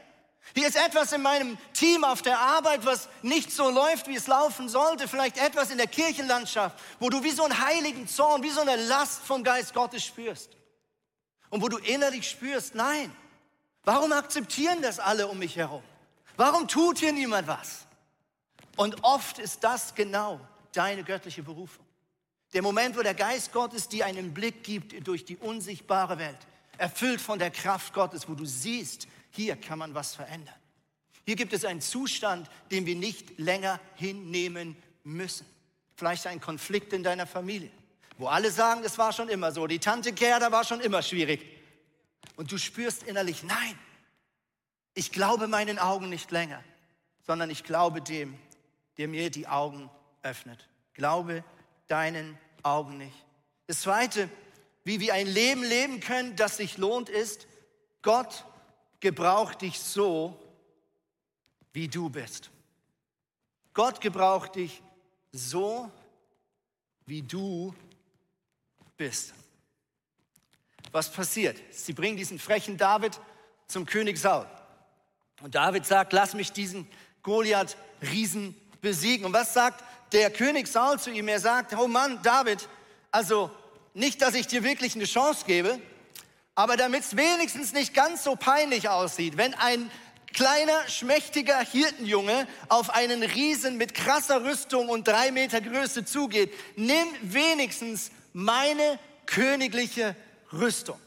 Hier 0.56 0.68
ist 0.68 0.78
etwas 0.78 1.12
in 1.12 1.22
meinem 1.22 1.58
Team 1.74 2.04
auf 2.04 2.22
der 2.22 2.40
Arbeit, 2.40 2.86
was 2.86 3.08
nicht 3.22 3.52
so 3.52 3.70
läuft, 3.70 4.08
wie 4.08 4.16
es 4.16 4.28
laufen 4.28 4.68
sollte. 4.68 5.08
Vielleicht 5.08 5.38
etwas 5.38 5.70
in 5.70 5.78
der 5.78 5.88
Kirchenlandschaft, 5.88 6.78
wo 7.00 7.10
du 7.10 7.24
wie 7.24 7.32
so 7.32 7.44
einen 7.44 7.60
heiligen 7.60 8.08
Zorn, 8.08 8.42
wie 8.42 8.50
so 8.50 8.62
eine 8.62 8.76
Last 8.76 9.22
vom 9.24 9.44
Geist 9.44 9.74
Gottes 9.74 10.04
spürst. 10.04 10.52
Und 11.50 11.62
wo 11.62 11.68
du 11.68 11.78
innerlich 11.78 12.30
spürst, 12.30 12.76
nein, 12.76 13.16
warum 13.84 14.12
akzeptieren 14.12 14.82
das 14.82 15.00
alle 15.00 15.28
um 15.28 15.38
mich 15.38 15.56
herum? 15.56 15.84
Warum 16.36 16.68
tut 16.68 17.00
hier 17.00 17.12
niemand 17.12 17.48
was? 17.48 17.86
Und 18.80 19.04
oft 19.04 19.40
ist 19.40 19.66
das 19.66 19.94
genau 19.94 20.40
deine 20.72 21.04
göttliche 21.04 21.44
Berufung. 21.44 21.86
Der 22.54 22.62
Moment, 22.62 22.96
wo 22.96 23.02
der 23.02 23.14
Geist 23.14 23.52
Gottes 23.52 23.90
dir 23.90 24.06
einen 24.06 24.34
Blick 24.34 24.64
gibt 24.64 25.06
durch 25.06 25.26
die 25.26 25.36
unsichtbare 25.36 26.18
Welt, 26.18 26.38
erfüllt 26.78 27.20
von 27.20 27.40
der 27.40 27.52
Kraft 27.52 27.94
Gottes, 27.94 28.30
wo 28.30 28.36
du 28.36 28.46
siehst, 28.46 29.10
hier 29.32 29.58
kann 29.58 29.80
man 29.80 29.96
was 29.96 30.16
verändern. 30.16 30.56
Hier 31.26 31.36
gibt 31.36 31.52
es 31.52 31.66
einen 31.66 31.82
Zustand, 31.82 32.50
den 32.72 32.86
wir 32.86 32.96
nicht 32.96 33.38
länger 33.38 33.82
hinnehmen 33.96 34.78
müssen. 35.04 35.46
Vielleicht 35.98 36.26
ein 36.28 36.40
Konflikt 36.40 36.94
in 36.94 37.04
deiner 37.04 37.28
Familie, 37.28 37.72
wo 38.18 38.28
alle 38.28 38.50
sagen, 38.50 38.82
das 38.82 38.98
war 38.98 39.12
schon 39.12 39.28
immer 39.28 39.52
so. 39.52 39.68
Die 39.68 39.80
Tante 39.80 40.14
Gerda 40.14 40.54
war 40.54 40.64
schon 40.64 40.80
immer 40.80 41.02
schwierig. 41.02 41.46
Und 42.38 42.50
du 42.50 42.58
spürst 42.58 43.04
innerlich, 43.04 43.44
nein, 43.44 43.78
ich 44.94 45.12
glaube 45.12 45.50
meinen 45.50 45.80
Augen 45.80 46.08
nicht 46.08 46.32
länger, 46.32 46.64
sondern 47.28 47.50
ich 47.50 47.66
glaube 47.66 48.02
dem, 48.02 48.40
der 49.00 49.08
mir 49.08 49.32
die 49.32 49.48
Augen 49.48 49.90
öffnet. 50.24 50.68
Glaube 50.94 51.44
deinen 51.88 52.38
Augen 52.64 52.98
nicht. 52.98 53.26
Das 53.66 53.82
Zweite, 53.82 54.30
wie 54.84 55.00
wir 55.00 55.14
ein 55.14 55.26
Leben 55.26 55.64
leben 55.64 56.02
können, 56.02 56.36
das 56.36 56.58
sich 56.58 56.78
lohnt, 56.78 57.08
ist, 57.08 57.48
Gott 58.02 58.46
gebraucht 59.00 59.62
dich 59.62 59.80
so, 59.80 60.38
wie 61.72 61.88
du 61.88 62.10
bist. 62.10 62.52
Gott 63.74 64.02
gebraucht 64.02 64.56
dich 64.56 64.84
so, 65.32 65.90
wie 67.06 67.22
du 67.22 67.74
bist. 68.98 69.34
Was 70.92 71.10
passiert? 71.10 71.58
Sie 71.72 71.94
bringen 71.94 72.18
diesen 72.18 72.38
frechen 72.38 72.76
David 72.76 73.18
zum 73.68 73.86
König 73.86 74.18
Saul. 74.18 74.46
Und 75.42 75.56
David 75.56 75.86
sagt, 75.86 76.12
lass 76.12 76.34
mich 76.34 76.52
diesen 76.52 76.86
Goliath-Riesen 77.24 78.56
besiegen. 78.82 79.26
Und 79.26 79.34
was 79.34 79.54
sagt 79.54 79.84
der 80.12 80.32
König 80.32 80.68
Saul 80.68 81.00
zu 81.00 81.12
ihm? 81.12 81.28
Er 81.28 81.40
sagt, 81.40 81.76
oh 81.78 81.88
Mann, 81.88 82.20
David, 82.24 82.68
also 83.12 83.52
nicht, 83.94 84.22
dass 84.22 84.36
ich 84.36 84.48
dir 84.48 84.64
wirklich 84.64 84.96
eine 84.96 85.06
Chance 85.06 85.44
gebe, 85.46 85.80
aber 86.56 86.78
damit 86.78 87.04
es 87.04 87.16
wenigstens 87.16 87.74
nicht 87.74 87.94
ganz 87.94 88.24
so 88.24 88.36
peinlich 88.36 88.90
aussieht, 88.90 89.38
wenn 89.38 89.54
ein 89.54 89.90
kleiner, 90.34 90.88
schmächtiger 90.88 91.60
Hirtenjunge 91.60 92.48
auf 92.68 92.90
einen 92.92 93.24
Riesen 93.24 93.78
mit 93.78 93.94
krasser 93.94 94.44
Rüstung 94.44 94.90
und 94.90 95.08
drei 95.08 95.32
Meter 95.32 95.62
Größe 95.62 96.06
zugeht, 96.06 96.54
nimm 96.76 97.08
wenigstens 97.22 98.12
meine 98.34 99.00
königliche 99.26 100.16
Rüstung. 100.54 101.00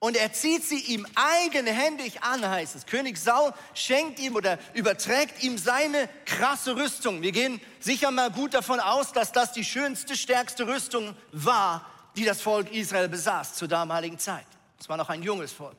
Und 0.00 0.16
er 0.16 0.32
zieht 0.32 0.64
sie 0.64 0.78
ihm 0.78 1.06
eigenhändig 1.16 2.22
an, 2.22 2.48
heißt 2.48 2.76
es. 2.76 2.86
König 2.86 3.18
Saul 3.18 3.52
schenkt 3.74 4.20
ihm 4.20 4.36
oder 4.36 4.58
überträgt 4.74 5.42
ihm 5.42 5.58
seine 5.58 6.08
krasse 6.24 6.76
Rüstung. 6.76 7.20
Wir 7.20 7.32
gehen 7.32 7.60
sicher 7.80 8.12
mal 8.12 8.30
gut 8.30 8.54
davon 8.54 8.78
aus, 8.78 9.12
dass 9.12 9.32
das 9.32 9.52
die 9.52 9.64
schönste, 9.64 10.16
stärkste 10.16 10.68
Rüstung 10.68 11.16
war, 11.32 11.84
die 12.14 12.24
das 12.24 12.40
Volk 12.40 12.72
Israel 12.72 13.08
besaß 13.08 13.54
zur 13.54 13.66
damaligen 13.66 14.18
Zeit. 14.18 14.46
Es 14.78 14.88
war 14.88 14.96
noch 14.96 15.08
ein 15.08 15.22
junges 15.22 15.52
Volk. 15.52 15.76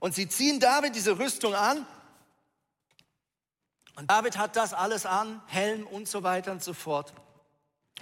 Und 0.00 0.14
sie 0.14 0.28
ziehen 0.28 0.60
David 0.60 0.94
diese 0.94 1.18
Rüstung 1.18 1.54
an. 1.54 1.86
Und 3.94 4.10
David 4.10 4.36
hat 4.36 4.54
das 4.56 4.74
alles 4.74 5.06
an, 5.06 5.40
Helm 5.46 5.86
und 5.86 6.06
so 6.06 6.22
weiter 6.22 6.52
und 6.52 6.62
so 6.62 6.74
fort. 6.74 7.14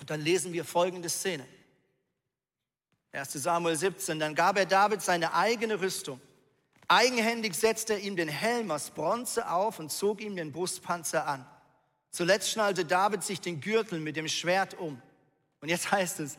Und 0.01 0.11
dann 0.11 0.21
lesen 0.21 0.53
wir 0.53 0.65
folgende 0.65 1.09
Szene. 1.09 1.47
1 3.15 3.33
Samuel 3.35 3.77
17, 3.77 4.19
dann 4.19 4.35
gab 4.35 4.59
er 4.59 4.67
David 4.67 5.01
seine 5.01 5.35
eigene 5.35 5.81
Rüstung. 5.81 6.21
Eigenhändig 6.89 7.55
setzte 7.55 7.95
er 7.95 8.01
ihm 8.01 8.17
den 8.17 8.29
Helm 8.29 8.71
aus 8.73 8.91
Bronze 8.91 9.49
auf 9.49 9.79
und 9.79 9.93
zog 9.93 10.21
ihm 10.21 10.35
den 10.35 10.51
Brustpanzer 10.51 11.27
an. 11.27 11.47
Zuletzt 12.11 12.51
schnallte 12.51 12.85
David 12.85 13.23
sich 13.23 13.41
den 13.41 13.61
Gürtel 13.61 14.01
mit 14.01 14.17
dem 14.17 14.29
Schwert 14.29 14.75
um. 14.75 15.01
Und 15.61 15.69
jetzt 15.69 15.93
heißt 15.93 16.21
es, 16.21 16.37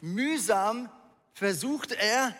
mühsam 0.00 0.90
versuchte 1.32 1.98
er, 1.98 2.34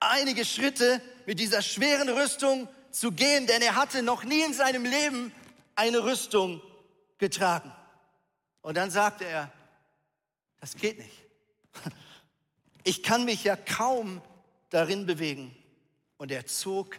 einige 0.00 0.44
Schritte 0.44 1.00
mit 1.26 1.38
dieser 1.38 1.62
schweren 1.62 2.08
Rüstung 2.08 2.68
zu 2.90 3.12
gehen, 3.12 3.46
denn 3.46 3.60
er 3.60 3.76
hatte 3.76 4.02
noch 4.02 4.24
nie 4.24 4.42
in 4.42 4.54
seinem 4.54 4.84
Leben 4.84 5.32
eine 5.74 6.04
Rüstung 6.04 6.62
getragen. 7.18 7.70
Und 8.62 8.76
dann 8.76 8.90
sagte 8.90 9.24
er, 9.24 9.52
das 10.58 10.74
geht 10.74 10.98
nicht. 10.98 11.24
Ich 12.86 13.02
kann 13.02 13.24
mich 13.24 13.42
ja 13.42 13.56
kaum 13.56 14.22
darin 14.70 15.06
bewegen. 15.06 15.52
Und 16.18 16.30
er 16.30 16.46
zog 16.46 16.96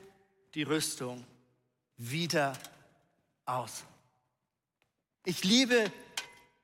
die 0.53 0.63
Rüstung 0.63 1.25
wieder 1.95 2.51
aus. 3.45 3.85
Ich 5.23 5.45
liebe 5.45 5.89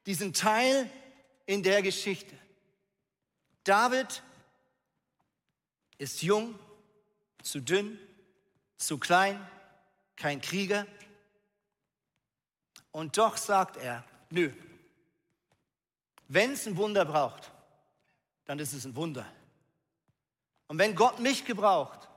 diesen 0.06 0.34
Teil 0.34 0.90
in 1.46 1.64
der 1.64 1.82
Geschichte. 1.82 2.38
David 3.64 4.22
ist 6.00 6.22
jung, 6.22 6.60
zu 7.42 7.62
dünn, 7.62 7.98
zu 8.76 8.98
klein, 8.98 9.40
kein 10.18 10.42
Krieger. 10.42 10.86
Und 12.92 13.18
doch 13.18 13.38
sagt 13.38 13.78
er, 13.78 14.04
nö, 14.30 14.52
wenn 16.28 16.52
es 16.52 16.68
ein 16.68 16.76
Wunder 16.76 17.06
braucht, 17.06 17.53
dann 18.46 18.60
ist 18.60 18.74
es 18.74 18.86
ein 18.86 18.96
Wunder. 18.96 19.26
Und 20.68 20.80
wenn 20.80 20.96
Gott 20.96 21.20
mich 21.20 21.46
gebraucht, 21.46 22.10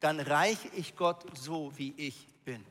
dann 0.00 0.20
reiche 0.20 0.68
ich 0.74 0.96
Gott 0.96 1.24
so, 1.36 1.72
wie 1.76 1.94
ich 1.96 2.26
bin. 2.44 2.64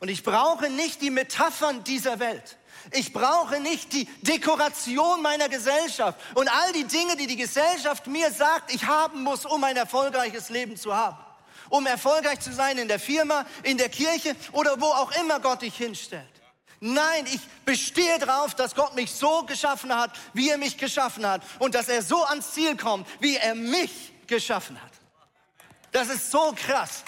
Und 0.00 0.08
ich 0.08 0.22
brauche 0.22 0.70
nicht 0.70 1.00
die 1.02 1.10
Metaphern 1.10 1.82
dieser 1.84 2.20
Welt. 2.20 2.56
Ich 2.92 3.12
brauche 3.12 3.60
nicht 3.60 3.92
die 3.92 4.04
Dekoration 4.22 5.22
meiner 5.22 5.48
Gesellschaft 5.48 6.18
und 6.34 6.48
all 6.48 6.72
die 6.72 6.84
Dinge, 6.84 7.16
die 7.16 7.26
die 7.26 7.36
Gesellschaft 7.36 8.06
mir 8.06 8.30
sagt, 8.30 8.72
ich 8.72 8.86
haben 8.86 9.22
muss, 9.22 9.44
um 9.44 9.62
ein 9.64 9.76
erfolgreiches 9.76 10.50
Leben 10.50 10.76
zu 10.76 10.94
haben. 10.94 11.18
Um 11.70 11.84
erfolgreich 11.86 12.40
zu 12.40 12.52
sein 12.52 12.78
in 12.78 12.88
der 12.88 13.00
Firma, 13.00 13.44
in 13.62 13.76
der 13.76 13.88
Kirche 13.88 14.34
oder 14.52 14.80
wo 14.80 14.86
auch 14.86 15.10
immer 15.20 15.40
Gott 15.40 15.62
dich 15.62 15.76
hinstellt. 15.76 16.37
Nein, 16.80 17.26
ich 17.26 17.40
bestehe 17.64 18.18
darauf, 18.18 18.54
dass 18.54 18.74
Gott 18.74 18.94
mich 18.94 19.10
so 19.10 19.42
geschaffen 19.42 19.94
hat, 19.94 20.12
wie 20.32 20.50
er 20.50 20.58
mich 20.58 20.76
geschaffen 20.78 21.26
hat 21.26 21.42
und 21.58 21.74
dass 21.74 21.88
er 21.88 22.02
so 22.02 22.24
ans 22.24 22.52
Ziel 22.52 22.76
kommt, 22.76 23.06
wie 23.20 23.36
er 23.36 23.54
mich 23.54 24.12
geschaffen 24.26 24.80
hat. 24.80 24.92
Das 25.90 26.08
ist 26.08 26.30
so 26.30 26.54
krass. 26.54 27.02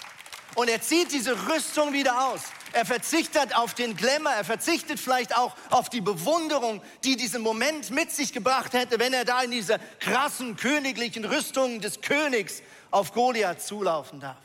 Und 0.55 0.69
er 0.69 0.81
zieht 0.81 1.13
diese 1.13 1.47
Rüstung 1.47 1.93
wieder 1.93 2.27
aus. 2.27 2.41
Er 2.73 2.85
verzichtet 2.85 3.55
auf 3.55 3.73
den 3.73 3.95
Glamour, 3.95 4.31
er 4.31 4.43
verzichtet 4.43 4.99
vielleicht 4.99 5.37
auch 5.37 5.55
auf 5.69 5.89
die 5.89 6.01
Bewunderung, 6.01 6.81
die 7.03 7.15
diesen 7.15 7.41
Moment 7.41 7.89
mit 7.91 8.11
sich 8.11 8.31
gebracht 8.31 8.73
hätte, 8.73 8.99
wenn 8.99 9.13
er 9.13 9.25
da 9.25 9.41
in 9.41 9.51
dieser 9.51 9.79
krassen 9.99 10.55
königlichen 10.55 11.25
Rüstung 11.25 11.81
des 11.81 12.01
Königs 12.01 12.61
auf 12.89 13.13
Goliath 13.13 13.61
zulaufen 13.61 14.19
darf. 14.19 14.37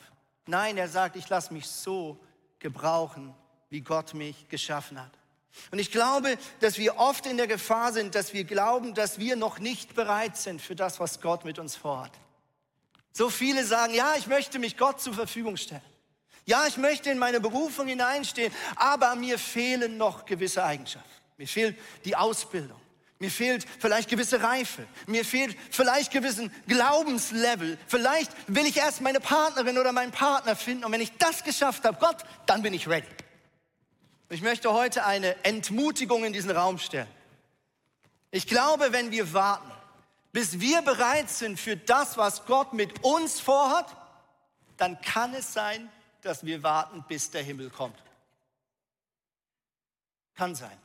Nein, 0.47 0.77
er 0.77 0.89
sagt, 0.89 1.17
ich 1.17 1.29
lasse 1.29 1.53
mich 1.53 1.67
so 1.67 2.19
gebrauchen, 2.59 3.35
wie 3.71 3.81
Gott 3.81 4.15
mich 4.15 4.49
geschaffen 4.49 5.01
hat. 5.01 5.13
Und 5.71 5.79
ich 5.79 5.91
glaube, 5.91 6.37
dass 6.61 6.79
wir 6.79 6.99
oft 6.99 7.27
in 7.27 7.37
der 7.37 7.47
Gefahr 7.47 7.93
sind, 7.93 8.15
dass 8.15 8.33
wir 8.33 8.45
glauben, 8.45 8.95
dass 8.95 9.19
wir 9.19 9.37
noch 9.37 9.59
nicht 9.59 9.95
bereit 9.95 10.37
sind 10.37 10.61
für 10.61 10.77
das, 10.77 11.01
was 11.01 11.21
Gott 11.21 11.45
mit 11.45 11.59
uns 11.59 11.77
vorhat. 11.77 12.13
So 13.13 13.31
viele 13.31 13.65
sagen, 13.65 13.95
ja, 13.95 14.15
ich 14.19 14.27
möchte 14.27 14.59
mich 14.59 14.77
Gott 14.77 15.01
zur 15.01 15.15
Verfügung 15.15 15.57
stellen. 15.57 15.81
Ja, 16.45 16.67
ich 16.67 16.77
möchte 16.77 17.11
in 17.11 17.19
meine 17.19 17.41
Berufung 17.41 17.89
hineinstehen, 17.89 18.53
aber 18.77 19.17
mir 19.17 19.39
fehlen 19.39 19.97
noch 19.97 20.27
gewisse 20.27 20.63
Eigenschaften. 20.63 21.09
Mir 21.39 21.49
fehlt 21.49 21.77
die 22.05 22.15
Ausbildung. 22.15 22.81
Mir 23.19 23.31
fehlt 23.31 23.67
vielleicht 23.81 24.11
gewisse 24.11 24.43
Reife. 24.43 24.87
Mir 25.07 25.25
fehlt 25.25 25.57
vielleicht 25.71 26.13
gewissen 26.13 26.53
Glaubenslevel. 26.69 27.79
Vielleicht 27.87 28.31
will 28.47 28.67
ich 28.67 28.77
erst 28.77 29.01
meine 29.01 29.21
Partnerin 29.21 29.79
oder 29.79 29.93
meinen 29.93 30.13
Partner 30.13 30.55
finden. 30.55 30.85
Und 30.85 30.93
wenn 30.93 31.01
ich 31.01 31.17
das 31.17 31.43
geschafft 31.43 31.85
habe, 31.85 31.97
Gott, 31.99 32.19
dann 32.45 32.63
bin 32.63 32.75
ich 32.75 32.87
ready. 32.87 33.07
Ich 34.29 34.43
möchte 34.43 34.73
heute 34.73 35.05
eine 35.05 35.45
Entmutigung 35.45 36.25
in 36.25 36.33
diesen 36.33 36.51
Raum 36.51 36.79
stellen. 36.79 37.09
Ich 38.31 38.47
glaube, 38.47 38.93
wenn 38.93 39.11
wir 39.11 39.33
warten, 39.33 39.71
bis 40.33 40.61
wir 40.61 40.83
bereit 40.83 41.31
sind 41.31 41.59
für 41.59 41.77
das, 41.77 42.17
was 42.17 42.45
Gott 42.45 42.73
mit 42.73 43.05
uns 43.05 43.41
vorhat, 43.41 43.97
dann 44.77 45.01
kann 45.01 45.33
es 45.33 45.53
sein, 45.53 45.89
dass 46.23 46.45
wir 46.45 46.63
warten, 46.63 47.05
bis 47.09 47.31
der 47.31 47.43
Himmel 47.43 47.71
kommt. 47.71 47.97
Kann 50.35 50.55
sein. 50.55 50.77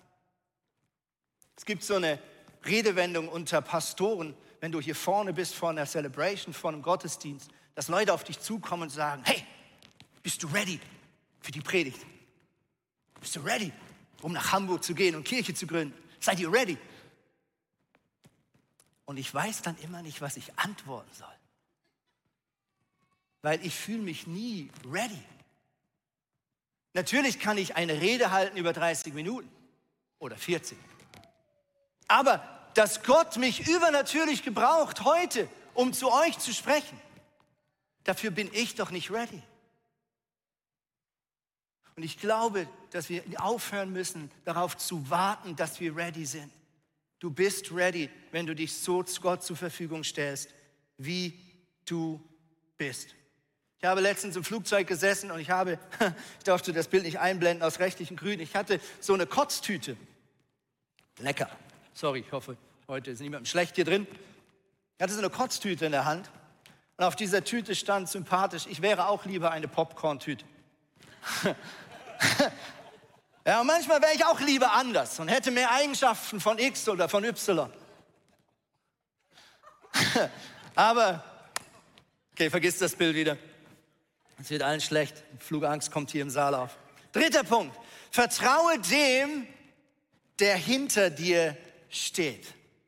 Es 1.57 1.65
gibt 1.65 1.83
so 1.83 1.95
eine 1.95 2.19
Redewendung 2.65 3.27
unter 3.27 3.62
Pastoren, 3.62 4.36
wenn 4.62 4.71
du 4.71 4.79
hier 4.79 4.95
vorne 4.95 5.33
bist 5.33 5.55
vor 5.55 5.71
einer 5.71 5.86
Celebration, 5.86 6.53
vor 6.53 6.71
einem 6.71 6.83
Gottesdienst, 6.83 7.50
dass 7.75 7.88
Leute 7.88 8.13
auf 8.13 8.24
dich 8.24 8.39
zukommen 8.39 8.83
und 8.83 8.89
sagen, 8.89 9.24
hey, 9.25 9.43
bist 10.21 10.43
du 10.43 10.48
ready? 10.48 10.79
für 11.41 11.51
die 11.51 11.62
Predigt? 11.62 12.00
Bist 13.22 13.36
du 13.36 13.40
ready, 13.42 13.72
um 14.22 14.34
nach 14.34 14.51
Hamburg 14.51 14.84
zu 14.84 14.94
gehen 14.94 15.16
und 15.16 15.24
Kirche 15.24 15.54
zu 15.54 15.66
gründen? 15.66 15.94
Seid 16.20 16.40
ihr 16.40 16.51
ready? 16.51 16.78
Und 19.06 19.18
ich 19.18 19.34
weiß 19.34 19.62
dann 19.62 19.78
immer 19.80 20.01
nicht, 20.01 20.22
was 20.22 20.38
ich 20.38 20.58
antworten 20.58 21.10
soll. 21.13 21.28
Weil 23.42 23.66
ich 23.66 23.75
fühle 23.75 24.01
mich 24.01 24.28
nie 24.28 24.70
ready. 24.92 25.24
Natürlich 26.94 27.40
kann 27.40 27.58
ich 27.58 27.75
eine 27.75 28.01
Rede 28.01 28.32
halten 28.32 28.58
über 28.58 28.74
30 28.74 29.13
Minuten 29.13 29.50
oder 30.20 30.36
40. 30.36 30.78
Aber 32.08 32.70
dass 32.74 33.04
Gott 33.04 33.38
mich 33.38 33.68
übernatürlich 33.68 34.44
gebraucht 34.44 35.04
heute, 35.04 35.48
um 35.74 35.94
zu 35.94 36.12
euch 36.12 36.38
zu 36.40 36.54
sprechen, 36.54 37.00
dafür 38.04 38.32
bin 38.32 38.50
ich 38.54 38.75
doch 38.75 38.92
nicht 38.92 39.12
ready. 39.12 39.42
Und 42.01 42.05
ich 42.05 42.17
glaube, 42.17 42.67
dass 42.89 43.10
wir 43.10 43.22
aufhören 43.38 43.93
müssen, 43.93 44.31
darauf 44.43 44.75
zu 44.75 45.08
warten, 45.12 45.55
dass 45.55 45.79
wir 45.79 45.96
ready 45.96 46.25
sind. 46.25 46.51
Du 47.20 47.29
bist 47.29 47.72
ready, 47.72 48.10
wenn 48.31 48.48
du 48.48 48.55
dich 48.55 48.74
so 48.74 49.05
Gott 49.22 49.43
zur 49.43 49.55
Verfügung 49.55 50.03
stellst, 50.03 50.50
wie 50.98 51.39
du 51.86 52.20
bist. 52.75 53.13
Ich 53.77 53.86
habe 53.86 54.01
letztens 54.01 54.36
im 54.36 54.43
Flugzeug 54.43 54.88
gesessen 54.88 55.29
und 55.29 55.39
ich 55.41 55.51
habe, 55.51 55.77
ich 56.39 56.43
durfte 56.43 56.74
das 56.74 56.88
Bild 56.88 57.03
nicht 57.03 57.20
einblenden 57.20 57.62
aus 57.62 57.77
rechtlichen 57.77 58.17
Gründen, 58.17 58.41
ich 58.41 58.55
hatte 58.55 58.81
so 59.00 59.13
eine 59.13 59.27
Kotztüte. 59.27 59.96
Lecker. 61.20 61.51
Sorry, 61.93 62.22
ich 62.22 62.31
hoffe, 62.31 62.58
heute 62.88 63.12
ist 63.12 63.22
niemandem 63.22 63.46
schlecht 63.46 63.75
hier 63.75 63.86
drin. 63.86 64.08
Ich 64.98 65.03
hatte 65.03 65.13
so 65.13 65.20
eine 65.20 65.29
Kotztüte 65.29 65.86
in 65.86 65.91
der 65.91 66.05
Hand 66.05 66.31
und 66.98 67.05
auf 67.05 67.15
dieser 67.15 67.43
Tüte 67.43 67.75
stand 67.75 68.10
sympathisch, 68.10 68.65
ich 68.65 68.81
wäre 68.81 69.08
auch 69.08 69.25
lieber 69.25 69.51
eine 69.51 69.67
Popcorn-Tüte. 69.67 70.46
Ja, 73.44 73.62
und 73.62 73.68
manchmal 73.68 74.00
wäre 74.04 74.13
ich 74.13 74.24
auch 74.24 74.40
lieber 74.40 74.72
anders 74.72 75.20
und 75.20 75.28
hätte 75.28 75.50
mehr 75.50 75.72
Eigenschaften 75.72 76.40
von 76.40 76.60
X 76.60 76.88
oder 76.88 77.10
von 77.10 77.24
Y. 77.24 77.74
Aber, 80.75 81.24
okay, 82.34 82.51
vergiss 82.51 82.78
das 82.78 82.96
Bild 82.96 83.16
wieder. 83.16 83.38
Es 84.40 84.51
wird 84.51 84.62
allen 84.62 84.82
schlecht. 84.82 85.24
Flugangst 85.40 85.92
kommt 85.92 86.12
hier 86.12 86.22
im 86.22 86.30
Saal 86.30 86.54
auf. 86.54 86.78
Dritter 87.13 87.44
Punkt. 87.44 87.75
Vertraue 88.12 88.78
dem, 88.78 89.48
der 90.40 90.56
hinter 90.56 91.10
dir 91.10 91.58
steht. 91.90 92.46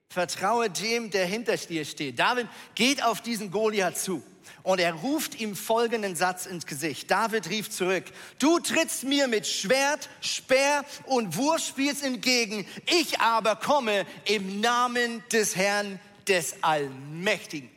Vertraue 0.10 0.70
dem, 0.70 1.10
der 1.10 1.26
hinter 1.26 1.58
dir 1.58 1.84
steht. 1.84 2.20
David 2.20 2.48
geht 2.76 3.04
auf 3.04 3.22
diesen 3.22 3.50
Goliath 3.50 3.98
zu. 3.98 4.24
Und 4.64 4.80
er 4.80 4.94
ruft 4.94 5.40
ihm 5.40 5.56
folgenden 5.56 6.16
Satz 6.16 6.46
ins 6.46 6.66
Gesicht. 6.66 7.10
David 7.10 7.50
rief 7.50 7.70
zurück, 7.70 8.06
du 8.40 8.60
trittst 8.60 9.04
mir 9.04 9.28
mit 9.28 9.48
Schwert, 9.48 10.10
Speer 10.22 10.86
und 11.06 11.36
Wurfspieß 11.36 12.02
entgegen, 12.04 12.66
ich 12.86 13.20
aber 13.20 13.56
komme 13.56 14.06
im 14.26 14.62
Namen 14.62 15.24
des 15.32 15.56
Herrn, 15.56 16.00
des 16.28 16.56
Allmächtigen. 16.62 17.70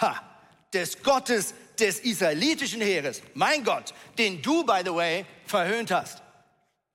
Ha, 0.00 0.22
des 0.72 1.02
Gottes 1.02 1.54
des 1.78 2.00
israelitischen 2.00 2.80
Heeres, 2.80 3.22
mein 3.34 3.64
Gott, 3.64 3.94
den 4.18 4.42
du, 4.42 4.64
by 4.64 4.80
the 4.84 4.92
way, 4.92 5.24
verhöhnt 5.46 5.90
hast. 5.90 6.22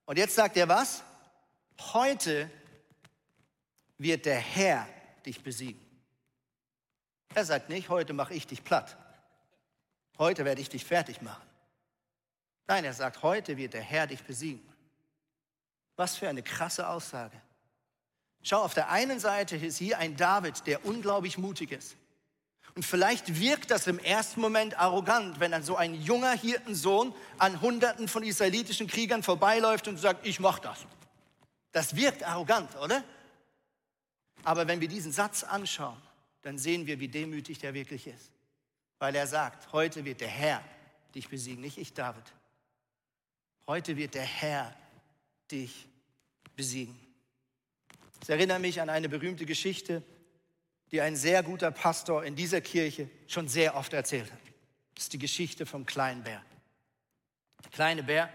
Und 0.05 0.17
jetzt 0.17 0.35
sagt 0.35 0.57
er 0.57 0.67
was? 0.67 1.03
Heute 1.93 2.49
wird 3.97 4.25
der 4.25 4.39
Herr 4.39 4.87
dich 5.25 5.41
besiegen. 5.41 5.81
Er 7.33 7.45
sagt 7.45 7.69
nicht, 7.69 7.89
heute 7.89 8.13
mache 8.13 8.33
ich 8.33 8.45
dich 8.45 8.63
platt. 8.63 8.97
Heute 10.17 10.45
werde 10.45 10.61
ich 10.61 10.69
dich 10.69 10.85
fertig 10.85 11.21
machen. 11.21 11.47
Nein, 12.67 12.85
er 12.85 12.93
sagt, 12.93 13.23
heute 13.23 13.57
wird 13.57 13.73
der 13.73 13.81
Herr 13.81 14.07
dich 14.07 14.23
besiegen. 14.23 14.61
Was 15.95 16.15
für 16.15 16.29
eine 16.29 16.43
krasse 16.43 16.87
Aussage. 16.87 17.39
Schau, 18.41 18.61
auf 18.61 18.73
der 18.73 18.89
einen 18.89 19.19
Seite 19.19 19.55
ist 19.55 19.77
hier 19.77 19.97
ein 19.97 20.15
David, 20.15 20.65
der 20.67 20.85
unglaublich 20.85 21.37
mutig 21.37 21.71
ist. 21.71 21.95
Und 22.75 22.83
vielleicht 22.83 23.39
wirkt 23.39 23.69
das 23.69 23.87
im 23.87 23.99
ersten 23.99 24.41
Moment 24.41 24.79
arrogant, 24.79 25.39
wenn 25.39 25.51
dann 25.51 25.63
so 25.63 25.75
ein 25.75 25.93
junger 25.93 26.31
Hirtensohn 26.31 27.13
an 27.37 27.61
Hunderten 27.61 28.07
von 28.07 28.23
israelitischen 28.23 28.87
Kriegern 28.87 29.21
vorbeiläuft 29.21 29.87
und 29.87 29.97
sagt, 29.97 30.25
ich 30.25 30.39
mach 30.39 30.59
das. 30.59 30.79
Das 31.71 31.95
wirkt 31.95 32.23
arrogant, 32.23 32.75
oder? 32.77 33.03
Aber 34.43 34.67
wenn 34.67 34.81
wir 34.81 34.87
diesen 34.87 35.11
Satz 35.11 35.43
anschauen, 35.43 35.97
dann 36.41 36.57
sehen 36.57 36.87
wir, 36.87 36.99
wie 36.99 37.07
demütig 37.07 37.59
der 37.59 37.73
wirklich 37.73 38.07
ist 38.07 38.33
weil 38.99 39.15
er 39.15 39.27
sagt, 39.27 39.71
heute 39.73 40.05
wird 40.05 40.21
der 40.21 40.29
Herr 40.29 40.63
dich 41.13 41.29
besiegen, 41.29 41.61
nicht 41.61 41.77
ich, 41.77 41.93
David. 41.93 42.23
Heute 43.67 43.97
wird 43.97 44.13
der 44.15 44.23
Herr 44.23 44.75
dich 45.51 45.87
besiegen. 46.55 46.99
Es 48.21 48.29
erinnert 48.29 48.61
mich 48.61 48.81
an 48.81 48.89
eine 48.89 49.09
berühmte 49.09 49.45
Geschichte, 49.45 50.03
die 50.91 51.01
ein 51.01 51.15
sehr 51.15 51.43
guter 51.43 51.71
Pastor 51.71 52.23
in 52.23 52.35
dieser 52.35 52.61
Kirche 52.61 53.09
schon 53.27 53.47
sehr 53.47 53.75
oft 53.75 53.93
erzählt 53.93 54.31
hat. 54.31 54.39
Das 54.95 55.05
ist 55.05 55.13
die 55.13 55.19
Geschichte 55.19 55.65
vom 55.65 55.85
kleinen 55.85 56.23
Bär. 56.23 56.43
Der 57.63 57.71
kleine 57.71 58.03
Bär 58.03 58.29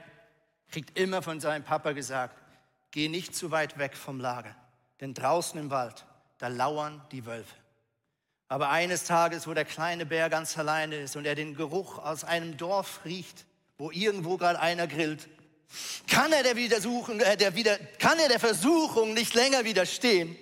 kriegt 0.68 0.98
immer 0.98 1.22
von 1.22 1.40
seinem 1.40 1.64
Papa 1.64 1.92
gesagt, 1.92 2.36
geh 2.90 3.08
nicht 3.08 3.34
zu 3.34 3.50
weit 3.50 3.78
weg 3.78 3.96
vom 3.96 4.20
Lager, 4.20 4.54
denn 5.00 5.14
draußen 5.14 5.58
im 5.58 5.70
Wald, 5.70 6.04
da 6.38 6.48
lauern 6.48 7.00
die 7.12 7.24
Wölfe. 7.26 7.54
Aber 8.48 8.70
eines 8.70 9.04
Tages, 9.04 9.46
wo 9.46 9.52
der 9.52 9.66
kleine 9.66 10.06
Bär 10.06 10.30
ganz 10.30 10.56
alleine 10.56 10.96
ist 10.96 11.16
und 11.16 11.26
er 11.26 11.34
den 11.34 11.54
Geruch 11.54 11.98
aus 11.98 12.24
einem 12.24 12.56
Dorf 12.56 13.00
riecht, 13.04 13.44
wo 13.76 13.90
irgendwo 13.90 14.38
gerade 14.38 14.58
einer 14.58 14.86
grillt, 14.86 15.28
kann 16.06 16.32
er 16.32 16.42
der, 16.42 16.56
äh, 16.56 17.36
der, 17.36 17.54
wieder, 17.54 17.76
kann 17.98 18.18
er 18.18 18.28
der 18.28 18.40
Versuchung 18.40 19.12
nicht 19.12 19.34
länger 19.34 19.64
widerstehen. 19.64 20.36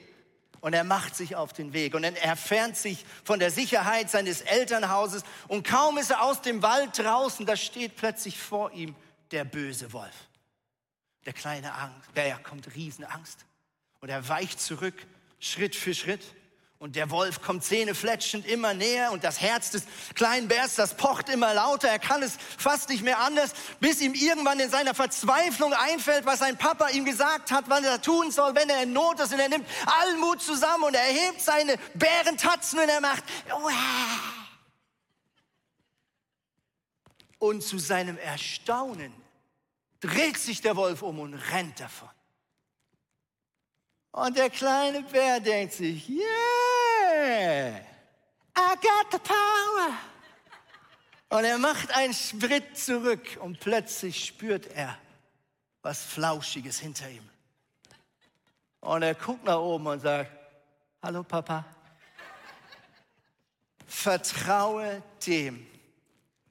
Und 0.61 0.73
er 0.73 0.85
macht 0.85 1.14
sich 1.14 1.37
auf 1.37 1.53
den 1.53 1.73
Weg 1.73 1.95
und 1.95 2.03
er 2.03 2.21
entfernt 2.23 2.77
sich 2.77 3.05
von 3.25 3.38
der 3.38 3.51
Sicherheit 3.51 4.11
seines 4.11 4.40
Elternhauses. 4.40 5.23
Und 5.49 5.66
kaum 5.66 5.99
ist 5.99 6.11
er 6.11 6.23
aus 6.23 6.42
dem 6.42 6.62
Wald 6.62 6.99
draußen, 6.99 7.45
da 7.45 7.57
steht 7.57 7.97
plötzlich 7.97 8.38
vor 8.38 8.73
ihm 8.73 8.97
der 9.33 9.45
böse 9.45 9.92
Wolf. 9.92 10.14
Der 11.25 11.33
kleine 11.33 11.73
Bär 12.14 12.38
kommt 12.38 12.75
Riesenangst. 12.75 13.45
Und 14.01 14.09
er 14.09 14.29
weicht 14.29 14.61
zurück, 14.61 14.95
Schritt 15.40 15.77
für 15.77 15.95
Schritt. 15.95 16.23
Und 16.78 16.94
der 16.94 17.10
Wolf 17.10 17.40
kommt 17.40 17.64
zähnefletschend 17.64 18.46
immer 18.46 18.74
näher 18.74 19.10
und 19.10 19.24
das 19.24 19.40
Herz 19.40 19.70
des 19.70 19.84
kleinen 20.14 20.46
Bärs, 20.46 20.74
das 20.74 20.94
pocht 20.94 21.30
immer 21.30 21.54
lauter. 21.54 21.88
Er 21.88 21.98
kann 21.98 22.22
es 22.22 22.36
fast 22.58 22.90
nicht 22.90 23.02
mehr 23.02 23.18
anders, 23.20 23.52
bis 23.80 24.02
ihm 24.02 24.12
irgendwann 24.12 24.60
in 24.60 24.68
seiner 24.68 24.94
Verzweiflung 24.94 25.72
einfällt, 25.72 26.26
was 26.26 26.40
sein 26.40 26.58
Papa 26.58 26.90
ihm 26.90 27.06
gesagt 27.06 27.50
hat, 27.50 27.70
was 27.70 27.82
er 27.82 28.02
tun 28.02 28.30
soll, 28.30 28.54
wenn 28.54 28.68
er 28.68 28.82
in 28.82 28.92
Not 28.92 29.20
ist. 29.20 29.32
Und 29.32 29.40
er 29.40 29.48
nimmt 29.48 29.66
allen 29.86 30.20
Mut 30.20 30.42
zusammen 30.42 30.84
und 30.84 30.94
er 30.94 31.00
hebt 31.04 31.40
seine 31.40 31.78
Bärentatzen 31.94 32.78
und 32.78 32.88
er 32.90 33.00
macht. 33.00 33.24
Und 37.38 37.62
zu 37.62 37.78
seinem 37.78 38.18
Erstaunen 38.18 39.14
dreht 40.00 40.36
sich 40.36 40.60
der 40.60 40.76
Wolf 40.76 41.00
um 41.00 41.20
und 41.20 41.34
rennt 41.34 41.80
davon. 41.80 42.10
Und 44.12 44.36
der 44.36 44.48
kleine 44.48 45.02
Bär 45.02 45.40
denkt 45.40 45.74
sich, 45.74 46.08
yeah, 46.08 46.65
I 47.16 48.74
got 48.81 49.11
the 49.12 49.18
power. 49.18 49.98
Und 51.29 51.44
er 51.44 51.59
macht 51.59 51.90
einen 51.90 52.14
Schritt 52.14 52.79
zurück 52.79 53.38
und 53.40 53.59
plötzlich 53.61 54.24
spürt 54.24 54.66
er 54.66 54.98
was 55.83 56.02
Flauschiges 56.02 56.79
hinter 56.79 57.09
ihm. 57.09 57.29
Und 58.81 59.02
er 59.02 59.14
guckt 59.14 59.44
nach 59.44 59.59
oben 59.59 59.87
und 59.87 60.00
sagt, 60.00 60.31
hallo 61.02 61.22
Papa. 61.22 61.64
Vertraue 63.87 65.02
dem, 65.26 65.66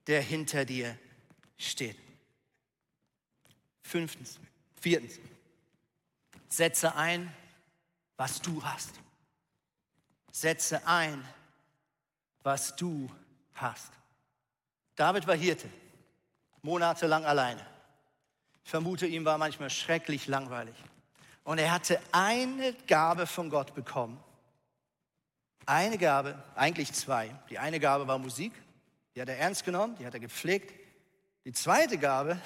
der 0.08 0.22
hinter 0.22 0.66
dir 0.66 0.98
steht. 1.58 1.98
Fünftens, 3.84 4.40
viertens, 4.82 5.20
setze 6.50 6.96
ein 6.96 7.34
was 8.18 8.42
du 8.42 8.64
hast. 8.64 9.05
Setze 10.36 10.86
ein, 10.86 11.26
was 12.44 12.76
du 12.76 13.10
hast. 13.54 13.90
David 14.98 15.26
war 15.28 15.36
Hirte, 15.36 15.70
monatelang 16.62 17.24
alleine. 17.24 17.66
Ich 18.66 18.70
vermute, 18.70 19.08
ihm 19.08 19.24
war 19.24 19.38
manchmal 19.38 19.70
schrecklich 19.70 20.28
langweilig. 20.28 20.76
Und 21.46 21.58
er 21.58 21.72
hatte 21.72 22.02
eine 22.12 22.74
Gabe 22.86 23.28
von 23.28 23.50
Gott 23.50 23.74
bekommen. 23.76 24.22
Eine 25.66 25.98
Gabe, 25.98 26.44
eigentlich 26.56 26.92
zwei. 26.92 27.34
Die 27.50 27.58
eine 27.58 27.80
Gabe 27.80 28.06
war 28.06 28.18
Musik, 28.18 28.52
die 29.16 29.22
hat 29.22 29.30
er 29.30 29.38
ernst 29.38 29.64
genommen, 29.64 29.96
die 29.98 30.06
hat 30.06 30.16
er 30.16 30.20
gepflegt. 30.20 30.74
Die 31.46 31.54
zweite 31.54 31.98
Gabe, 31.98 32.38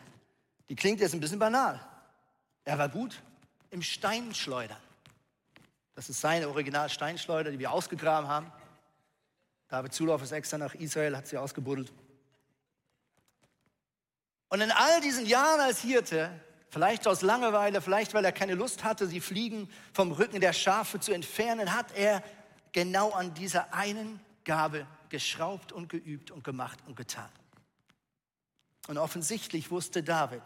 die 0.70 0.74
klingt 0.74 1.00
jetzt 1.00 1.12
ein 1.12 1.20
bisschen 1.20 1.38
banal. 1.38 1.86
Er 2.64 2.78
war 2.78 2.88
gut 2.88 3.20
im 3.68 3.82
Steinschleudern. 3.82 4.85
Das 5.96 6.10
ist 6.10 6.20
seine 6.20 6.48
Original-Steinschleuder, 6.48 7.50
die 7.50 7.58
wir 7.58 7.72
ausgegraben 7.72 8.28
haben. 8.28 8.52
David 9.68 9.94
Zulauf 9.94 10.22
ist 10.22 10.30
extra 10.30 10.58
nach 10.58 10.74
Israel, 10.74 11.16
hat 11.16 11.26
sie 11.26 11.38
ausgebuddelt. 11.38 11.92
Und 14.48 14.60
in 14.60 14.70
all 14.70 15.00
diesen 15.00 15.24
Jahren 15.24 15.60
als 15.60 15.80
Hirte, 15.80 16.30
vielleicht 16.68 17.08
aus 17.08 17.22
Langeweile, 17.22 17.80
vielleicht 17.80 18.12
weil 18.12 18.24
er 18.24 18.32
keine 18.32 18.54
Lust 18.54 18.84
hatte, 18.84 19.06
sie 19.06 19.20
Fliegen 19.20 19.70
vom 19.94 20.12
Rücken 20.12 20.40
der 20.40 20.52
Schafe 20.52 21.00
zu 21.00 21.12
entfernen, 21.12 21.72
hat 21.72 21.92
er 21.96 22.22
genau 22.72 23.10
an 23.12 23.32
dieser 23.32 23.72
einen 23.72 24.20
Gabe 24.44 24.86
geschraubt 25.08 25.72
und 25.72 25.88
geübt 25.88 26.30
und 26.30 26.44
gemacht 26.44 26.78
und 26.86 26.94
getan. 26.94 27.30
Und 28.86 28.98
offensichtlich 28.98 29.70
wusste 29.70 30.02
David, 30.02 30.42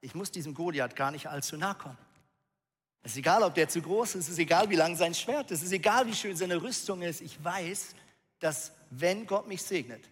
ich 0.00 0.14
muss 0.14 0.30
diesem 0.30 0.54
Goliath 0.54 0.94
gar 0.94 1.10
nicht 1.10 1.26
allzu 1.26 1.56
nahe 1.56 1.74
kommen. 1.74 1.98
Es 3.02 3.12
ist 3.12 3.18
egal, 3.18 3.42
ob 3.42 3.54
der 3.54 3.68
zu 3.68 3.82
groß 3.82 4.14
ist, 4.14 4.26
es 4.26 4.34
ist 4.34 4.38
egal, 4.38 4.70
wie 4.70 4.76
lang 4.76 4.94
sein 4.94 5.14
Schwert 5.14 5.50
ist, 5.50 5.60
es 5.60 5.66
ist 5.66 5.72
egal, 5.72 6.06
wie 6.06 6.14
schön 6.14 6.36
seine 6.36 6.60
Rüstung 6.62 7.02
ist. 7.02 7.20
Ich 7.20 7.42
weiß, 7.42 7.94
dass 8.38 8.72
wenn 8.90 9.26
Gott 9.26 9.48
mich 9.48 9.62
segnet, 9.62 10.08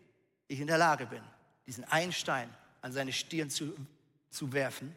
ich 0.49 0.61
in 0.61 0.67
der 0.67 0.79
Lage 0.79 1.07
bin, 1.07 1.23
diesen 1.67 1.85
einen 1.85 2.13
Stein 2.13 2.53
an 2.81 2.93
seine 2.93 3.13
Stirn 3.13 3.49
zu, 3.49 3.75
zu 4.31 4.53
werfen, 4.53 4.97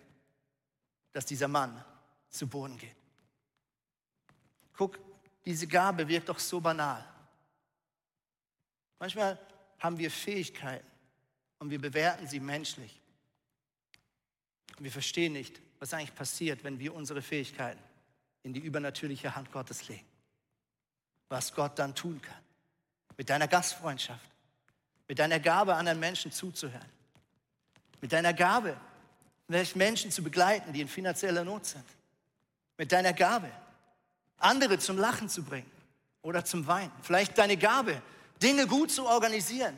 dass 1.12 1.26
dieser 1.26 1.48
Mann 1.48 1.84
zu 2.30 2.48
Boden 2.48 2.78
geht. 2.78 2.96
Guck, 4.76 5.00
diese 5.46 5.68
Gabe 5.68 6.08
wirkt 6.08 6.30
doch 6.30 6.40
so 6.40 6.60
banal. 6.60 7.06
Manchmal 8.98 9.38
haben 9.80 10.00
wir 10.00 10.10
Fähigkeiten 10.10 10.88
und 11.60 11.70
wir 11.70 11.80
bewerten 11.80 12.26
sie 12.28 12.40
menschlich. 12.40 13.00
Wir 14.80 14.92
verstehen 14.92 15.34
nicht, 15.34 15.62
was 15.84 15.94
eigentlich 15.94 16.16
passiert, 16.16 16.64
wenn 16.64 16.80
wir 16.80 16.96
unsere 16.96 17.22
Fähigkeiten 17.22 17.82
in 18.44 18.54
die 18.54 18.62
übernatürliche 18.62 19.36
Hand 19.36 19.52
Gottes 19.52 19.90
legen. 19.90 20.06
Was 21.28 21.54
Gott 21.54 21.78
dann 21.78 21.94
tun 21.94 22.22
kann. 22.22 22.42
Mit 23.18 23.30
deiner 23.30 23.50
Gastfreundschaft, 23.50 24.30
mit 25.10 25.20
deiner 25.20 25.42
Gabe, 25.42 25.76
anderen 25.76 26.00
Menschen 26.00 26.32
zuzuhören, 26.32 26.90
mit 28.00 28.14
deiner 28.14 28.34
Gabe, 28.34 28.78
Menschen 29.76 30.10
zu 30.10 30.24
begleiten, 30.24 30.72
die 30.72 30.80
in 30.80 30.88
finanzieller 30.88 31.44
Not 31.44 31.66
sind, 31.66 31.86
mit 32.78 32.90
deiner 32.94 33.12
Gabe, 33.12 33.52
andere 34.38 34.80
zum 34.80 34.98
Lachen 34.98 35.28
zu 35.28 35.44
bringen 35.44 35.70
oder 36.22 36.46
zum 36.46 36.66
Weinen, 36.66 36.94
vielleicht 37.02 37.38
deine 37.38 37.58
Gabe, 37.58 38.02
Dinge 38.42 38.68
gut 38.68 38.90
zu 38.90 39.06
organisieren. 39.06 39.78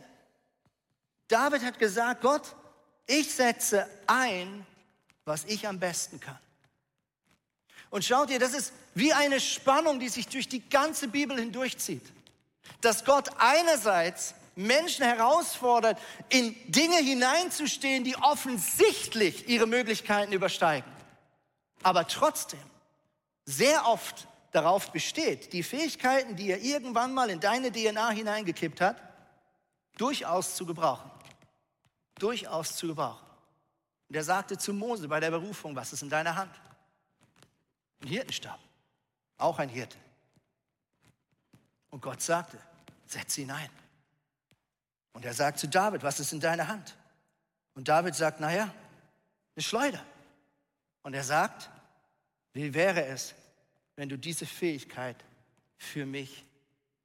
David 1.28 1.64
hat 1.64 1.80
gesagt, 1.80 2.22
Gott, 2.22 2.56
ich 3.08 3.34
setze 3.34 3.90
ein, 4.06 4.68
was 5.26 5.44
ich 5.46 5.68
am 5.68 5.80
besten 5.80 6.20
kann. 6.20 6.38
Und 7.90 8.06
schaut 8.06 8.30
ihr, 8.30 8.40
das 8.40 8.54
ist 8.54 8.74
wie 8.94 9.14
eine 9.14 9.40
Spannung, 9.40 10.00
die 10.00 10.10
sich 10.10 10.28
durch 10.28 10.48
die 10.48 10.68
ganze 10.70 11.08
Bibel 11.08 11.38
hindurchzieht. 11.38 12.04
Dass 12.82 13.06
Gott 13.06 13.30
einerseits 13.38 14.36
Menschen 14.56 15.06
herausfordert, 15.06 16.00
in 16.30 16.56
Dinge 16.72 16.98
hineinzustehen, 16.98 18.04
die 18.04 18.16
offensichtlich 18.16 19.48
ihre 19.50 19.68
Möglichkeiten 19.68 20.32
übersteigen, 20.32 20.90
aber 21.84 22.08
trotzdem 22.08 22.60
sehr 23.46 23.88
oft 23.88 24.28
darauf 24.52 24.92
besteht, 24.92 25.54
die 25.54 25.64
Fähigkeiten, 25.64 26.36
die 26.36 26.50
er 26.50 26.62
irgendwann 26.62 27.14
mal 27.14 27.30
in 27.30 27.40
deine 27.40 27.72
DNA 27.72 28.10
hineingekippt 28.12 28.80
hat, 28.80 28.98
durchaus 29.98 30.56
zu 30.56 30.66
gebrauchen. 30.66 31.12
Durchaus 32.18 32.78
zu 32.78 32.88
gebrauchen. 32.88 33.25
Und 34.10 34.16
er 34.16 34.24
sagte 34.24 34.58
zu 34.58 34.74
Mose 34.74 35.08
bei 35.08 35.20
der 35.20 35.32
Berufung, 35.32 35.76
was 35.76 35.94
ist 35.94 36.04
in 36.04 36.10
deiner 36.10 36.36
Hand? 36.36 36.54
Ein 38.02 38.08
Hirtenstab, 38.08 38.60
auch 39.38 39.60
ein 39.60 39.70
Hirte. 39.70 39.98
Und 41.90 42.02
Gott 42.02 42.22
sagte, 42.22 42.60
setz 43.08 43.38
ihn 43.38 43.52
ein. 43.52 43.70
Und 45.14 45.26
er 45.26 45.34
sagt 45.34 45.60
zu 45.60 45.68
David, 45.68 46.04
was 46.04 46.20
ist 46.20 46.34
in 46.34 46.40
deiner 46.40 46.68
Hand? 46.68 46.96
Und 47.74 47.88
David 47.88 48.16
sagt, 48.16 48.40
naja, 48.40 48.74
eine 49.56 49.64
Schleuder. 49.64 50.04
Und 51.04 51.14
er 51.14 51.24
sagt, 51.24 51.70
wie 52.54 52.74
wäre 52.74 53.06
es, 53.06 53.34
wenn 53.96 54.10
du 54.10 54.18
diese 54.18 54.46
Fähigkeit 54.46 55.24
für 55.78 56.06
mich 56.06 56.46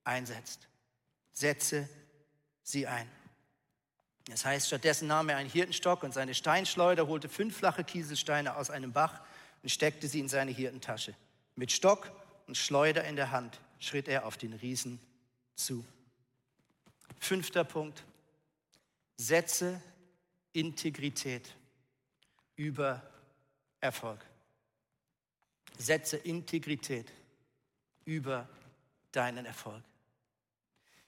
einsetzt? 0.04 0.66
Setze 1.32 1.88
sie 2.62 2.86
ein. 2.86 3.08
Das 4.30 4.44
heißt, 4.44 4.68
stattdessen 4.68 5.08
nahm 5.08 5.28
er 5.28 5.36
einen 5.36 5.50
Hirtenstock 5.50 6.02
und 6.02 6.14
seine 6.14 6.34
Steinschleuder, 6.34 7.08
holte 7.08 7.28
fünf 7.28 7.56
flache 7.56 7.84
Kieselsteine 7.84 8.56
aus 8.56 8.70
einem 8.70 8.92
Bach 8.92 9.20
und 9.62 9.68
steckte 9.68 10.08
sie 10.08 10.20
in 10.20 10.28
seine 10.28 10.52
Hirtentasche. 10.52 11.14
Mit 11.56 11.72
Stock 11.72 12.10
und 12.46 12.56
Schleuder 12.56 13.04
in 13.04 13.16
der 13.16 13.32
Hand 13.32 13.60
schritt 13.80 14.08
er 14.08 14.26
auf 14.26 14.36
den 14.36 14.52
Riesen 14.52 15.00
zu. 15.56 15.84
Fünfter 17.18 17.64
Punkt. 17.64 18.04
Setze 19.16 19.82
Integrität 20.52 21.54
über 22.56 23.02
Erfolg. 23.80 24.24
Setze 25.76 26.16
Integrität 26.16 27.12
über 28.04 28.48
deinen 29.12 29.44
Erfolg. 29.44 29.82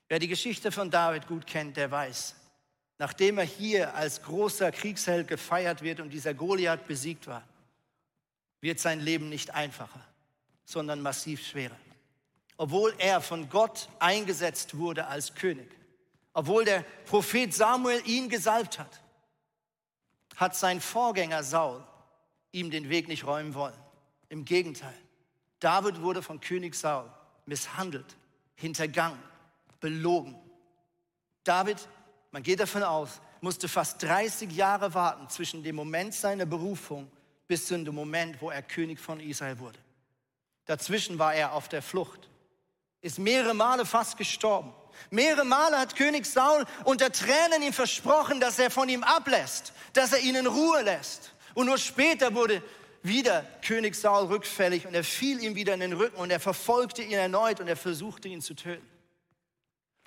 Wer 0.08 0.18
die 0.18 0.28
Geschichte 0.28 0.72
von 0.72 0.90
David 0.90 1.26
gut 1.26 1.46
kennt, 1.46 1.76
der 1.76 1.90
weiß, 1.90 2.35
nachdem 3.02 3.38
er 3.38 3.44
hier 3.44 3.96
als 3.96 4.22
großer 4.22 4.70
Kriegsheld 4.70 5.26
gefeiert 5.26 5.82
wird 5.82 5.98
und 5.98 6.10
dieser 6.10 6.34
Goliath 6.34 6.86
besiegt 6.86 7.26
war, 7.26 7.42
wird 8.60 8.78
sein 8.78 9.00
Leben 9.00 9.28
nicht 9.28 9.50
einfacher, 9.52 10.06
sondern 10.64 11.02
massiv 11.02 11.44
schwerer. 11.44 11.76
Obwohl 12.56 12.94
er 12.98 13.20
von 13.20 13.48
Gott 13.48 13.88
eingesetzt 13.98 14.78
wurde 14.78 15.08
als 15.08 15.34
König, 15.34 15.68
obwohl 16.32 16.64
der 16.64 16.84
Prophet 17.06 17.52
Samuel 17.52 18.00
ihn 18.06 18.28
gesalbt 18.28 18.78
hat, 18.78 19.00
hat 20.36 20.54
sein 20.54 20.80
Vorgänger 20.80 21.42
Saul 21.42 21.84
ihm 22.52 22.70
den 22.70 22.88
Weg 22.88 23.08
nicht 23.08 23.26
räumen 23.26 23.54
wollen. 23.54 23.74
Im 24.28 24.44
Gegenteil, 24.44 24.94
David 25.58 26.02
wurde 26.02 26.22
von 26.22 26.38
König 26.38 26.76
Saul 26.76 27.10
misshandelt, 27.46 28.14
hintergangen, 28.54 29.18
belogen. 29.80 30.38
David 31.42 31.88
man 32.32 32.42
geht 32.42 32.60
davon 32.60 32.82
aus, 32.82 33.20
musste 33.40 33.68
fast 33.68 34.02
30 34.02 34.50
Jahre 34.52 34.94
warten 34.94 35.28
zwischen 35.28 35.62
dem 35.62 35.76
Moment 35.76 36.14
seiner 36.14 36.46
Berufung 36.46 37.10
bis 37.46 37.66
zu 37.66 37.78
dem 37.78 37.94
Moment, 37.94 38.40
wo 38.40 38.50
er 38.50 38.62
König 38.62 38.98
von 38.98 39.20
Israel 39.20 39.58
wurde. 39.58 39.78
Dazwischen 40.64 41.18
war 41.18 41.34
er 41.34 41.52
auf 41.52 41.68
der 41.68 41.82
Flucht, 41.82 42.28
ist 43.00 43.18
mehrere 43.18 43.52
Male 43.52 43.84
fast 43.84 44.16
gestorben. 44.16 44.72
Mehrere 45.10 45.44
Male 45.44 45.78
hat 45.78 45.96
König 45.96 46.26
Saul 46.26 46.64
unter 46.84 47.10
Tränen 47.10 47.62
ihm 47.62 47.72
versprochen, 47.72 48.40
dass 48.40 48.58
er 48.58 48.70
von 48.70 48.88
ihm 48.88 49.02
ablässt, 49.02 49.72
dass 49.92 50.12
er 50.12 50.20
ihn 50.20 50.34
in 50.34 50.46
Ruhe 50.46 50.82
lässt. 50.82 51.32
Und 51.54 51.66
nur 51.66 51.78
später 51.78 52.34
wurde 52.34 52.62
wieder 53.02 53.44
König 53.62 53.96
Saul 53.96 54.26
rückfällig 54.26 54.86
und 54.86 54.94
er 54.94 55.04
fiel 55.04 55.42
ihm 55.42 55.54
wieder 55.54 55.74
in 55.74 55.80
den 55.80 55.92
Rücken 55.92 56.16
und 56.16 56.30
er 56.30 56.40
verfolgte 56.40 57.02
ihn 57.02 57.12
erneut 57.12 57.60
und 57.60 57.68
er 57.68 57.76
versuchte 57.76 58.28
ihn 58.28 58.40
zu 58.40 58.54
töten. 58.54 58.86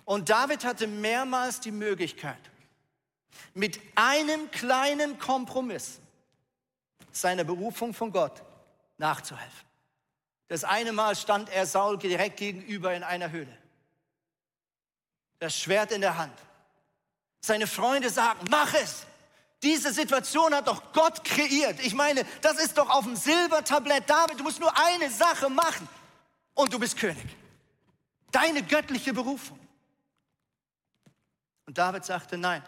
Und 0.06 0.30
David 0.30 0.64
hatte 0.64 0.88
mehrmals 0.88 1.60
die 1.60 1.72
Möglichkeit, 1.72 2.40
mit 3.54 3.80
einem 3.96 4.50
kleinen 4.52 5.20
Kompromiss 5.20 6.00
seiner 7.12 7.44
Berufung 7.44 7.94
von 7.94 8.12
Gott 8.12 8.44
nachzuhelfen. 8.98 9.66
Das 10.48 10.64
eine 10.64 10.94
Mal 10.94 11.16
stand 11.16 11.50
er 11.50 11.66
Saul 11.66 11.98
direkt 11.98 12.38
gegenüber 12.38 12.94
in 12.94 13.04
einer 13.04 13.32
Höhle. 13.32 13.58
Das 15.40 15.58
Schwert 15.58 15.92
in 15.92 16.02
der 16.02 16.18
Hand. 16.18 16.38
Seine 17.42 17.68
Freunde 17.68 18.10
sagen, 18.10 18.40
mach 18.50 18.74
es. 18.76 19.06
Diese 19.64 19.92
Situation 19.92 20.54
hat 20.54 20.68
doch 20.68 20.94
Gott 20.94 21.24
kreiert. 21.24 21.80
Ich 21.80 21.96
meine, 21.96 22.24
das 22.42 22.58
ist 22.58 22.78
doch 22.78 22.90
auf 22.90 23.06
dem 23.06 23.16
Silbertablett. 23.16 24.08
David, 24.08 24.40
du 24.40 24.44
musst 24.44 24.60
nur 24.60 24.72
eine 24.78 25.10
Sache 25.10 25.50
machen 25.50 25.88
und 26.54 26.72
du 26.72 26.80
bist 26.80 26.98
König. 26.98 27.26
Deine 28.32 28.62
göttliche 28.62 29.14
Berufung. 29.14 29.60
Und 31.66 31.78
David 31.78 32.06
sagte, 32.06 32.38
nein, 32.38 32.64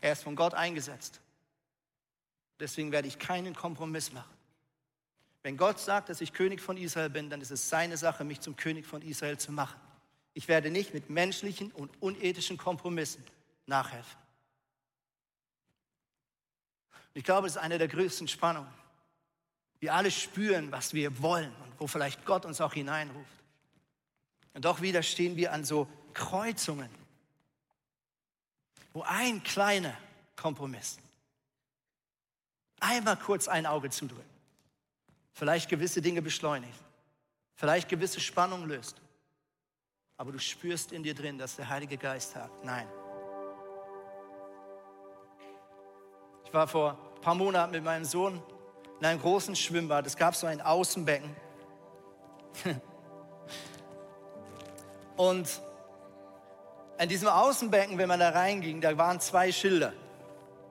er 0.00 0.12
ist 0.12 0.22
von 0.22 0.36
Gott 0.36 0.54
eingesetzt. 0.54 1.20
Deswegen 2.60 2.92
werde 2.92 3.08
ich 3.08 3.18
keinen 3.18 3.54
Kompromiss 3.54 4.12
machen. 4.12 4.32
Wenn 5.42 5.56
Gott 5.56 5.80
sagt, 5.80 6.08
dass 6.08 6.20
ich 6.20 6.32
König 6.32 6.60
von 6.60 6.76
Israel 6.76 7.10
bin, 7.10 7.28
dann 7.28 7.40
ist 7.40 7.50
es 7.50 7.68
seine 7.68 7.96
Sache, 7.96 8.24
mich 8.24 8.40
zum 8.40 8.56
König 8.56 8.86
von 8.86 9.02
Israel 9.02 9.38
zu 9.38 9.52
machen. 9.52 9.78
Ich 10.32 10.48
werde 10.48 10.70
nicht 10.70 10.94
mit 10.94 11.10
menschlichen 11.10 11.70
und 11.72 11.90
unethischen 12.02 12.56
Kompromissen 12.56 13.24
nachhelfen. 13.66 14.18
Ich 17.12 17.24
glaube, 17.24 17.46
es 17.46 17.56
ist 17.56 17.62
eine 17.62 17.78
der 17.78 17.88
größten 17.88 18.26
Spannungen. 18.26 18.72
Wir 19.80 19.94
alle 19.94 20.10
spüren, 20.10 20.72
was 20.72 20.94
wir 20.94 21.22
wollen 21.22 21.54
und 21.64 21.78
wo 21.78 21.86
vielleicht 21.86 22.24
Gott 22.24 22.44
uns 22.44 22.60
auch 22.60 22.72
hineinruft. 22.72 23.28
Und 24.54 24.64
doch 24.64 24.80
wieder 24.80 25.02
stehen 25.02 25.36
wir 25.36 25.52
an 25.52 25.64
so 25.64 25.88
Kreuzungen 26.14 26.90
wo 28.94 29.02
ein 29.02 29.42
kleiner 29.42 29.94
Kompromiss, 30.34 30.98
einmal 32.80 33.18
kurz 33.18 33.46
ein 33.46 33.66
Auge 33.66 33.90
zudrücken, 33.90 34.24
vielleicht 35.34 35.68
gewisse 35.68 36.00
Dinge 36.00 36.22
beschleunigt, 36.22 36.80
vielleicht 37.54 37.90
gewisse 37.90 38.20
Spannung 38.20 38.66
löst, 38.66 39.02
aber 40.16 40.32
du 40.32 40.38
spürst 40.38 40.92
in 40.92 41.02
dir 41.02 41.14
drin, 41.14 41.36
dass 41.36 41.56
der 41.56 41.68
Heilige 41.68 41.98
Geist 41.98 42.30
sagt, 42.30 42.64
nein. 42.64 42.88
war 46.54 46.68
vor 46.68 46.96
ein 47.16 47.20
paar 47.20 47.34
Monaten 47.34 47.72
mit 47.72 47.82
meinem 47.82 48.04
Sohn 48.04 48.40
in 49.00 49.06
einem 49.06 49.20
großen 49.20 49.56
Schwimmbad. 49.56 50.06
Es 50.06 50.16
gab 50.16 50.36
so 50.36 50.46
ein 50.46 50.60
Außenbecken. 50.60 51.34
Und 55.16 55.60
in 56.98 57.08
diesem 57.08 57.28
Außenbecken, 57.28 57.98
wenn 57.98 58.08
man 58.08 58.20
da 58.20 58.30
reinging, 58.30 58.80
da 58.80 58.96
waren 58.96 59.20
zwei 59.20 59.50
Schilder. 59.52 59.92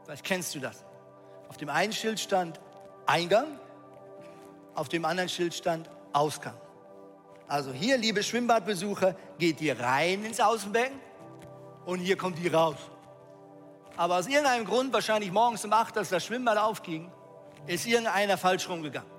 Vielleicht 0.05 0.23
kennst 0.23 0.55
du 0.55 0.59
das. 0.59 0.85
Auf 1.49 1.57
dem 1.57 1.69
einen 1.69 1.93
Schild 1.93 2.19
stand 2.19 2.59
Eingang, 3.05 3.59
auf 4.75 4.89
dem 4.89 5.05
anderen 5.05 5.29
Schild 5.29 5.53
stand 5.53 5.89
Ausgang. 6.13 6.55
Also 7.47 7.71
hier, 7.71 7.97
liebe 7.97 8.23
Schwimmbadbesucher, 8.23 9.15
geht 9.37 9.61
ihr 9.61 9.79
rein 9.79 10.23
ins 10.23 10.39
Außenbecken 10.39 10.99
und 11.85 11.99
hier 11.99 12.17
kommt 12.17 12.39
ihr 12.39 12.53
raus. 12.53 12.77
Aber 13.95 14.17
aus 14.17 14.27
irgendeinem 14.27 14.65
Grund, 14.65 14.91
wahrscheinlich 14.93 15.31
morgens 15.31 15.63
um 15.65 15.73
8, 15.73 15.97
als 15.97 16.09
das 16.09 16.25
Schwimmbad 16.25 16.57
aufging, 16.57 17.11
ist 17.67 17.85
irgendeiner 17.85 18.37
falsch 18.37 18.67
rumgegangen. 18.67 19.09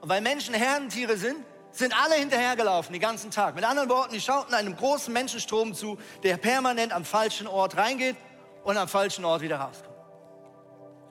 Und 0.00 0.08
weil 0.08 0.20
Menschen 0.20 0.54
Herdentiere 0.54 1.16
sind, 1.16 1.44
sind 1.72 1.94
alle 2.02 2.16
hinterhergelaufen, 2.16 2.92
den 2.92 3.00
ganzen 3.00 3.30
Tag. 3.30 3.54
Mit 3.54 3.64
anderen 3.64 3.88
Worten, 3.88 4.12
die 4.12 4.20
schauten 4.20 4.54
einem 4.54 4.76
großen 4.76 5.12
Menschenstrom 5.12 5.74
zu, 5.74 5.98
der 6.22 6.36
permanent 6.36 6.92
am 6.92 7.04
falschen 7.04 7.46
Ort 7.46 7.76
reingeht 7.76 8.16
und 8.64 8.76
am 8.76 8.88
falschen 8.88 9.24
Ort 9.24 9.42
wieder 9.42 9.58
rauskommt. 9.58 9.96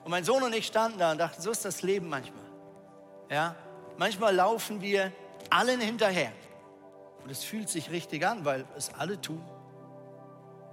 Und 0.04 0.10
mein 0.10 0.24
Sohn 0.24 0.42
und 0.42 0.54
ich 0.54 0.66
standen 0.66 0.98
da 0.98 1.12
und 1.12 1.18
dachten, 1.18 1.40
so 1.40 1.50
ist 1.50 1.64
das 1.64 1.82
Leben 1.82 2.08
manchmal. 2.08 2.44
Ja? 3.30 3.54
Manchmal 3.96 4.34
laufen 4.34 4.80
wir 4.80 5.12
allen 5.50 5.80
hinterher. 5.80 6.32
Und 7.22 7.30
es 7.30 7.44
fühlt 7.44 7.68
sich 7.68 7.90
richtig 7.90 8.26
an, 8.26 8.44
weil 8.44 8.64
es 8.76 8.92
alle 8.94 9.20
tun. 9.20 9.44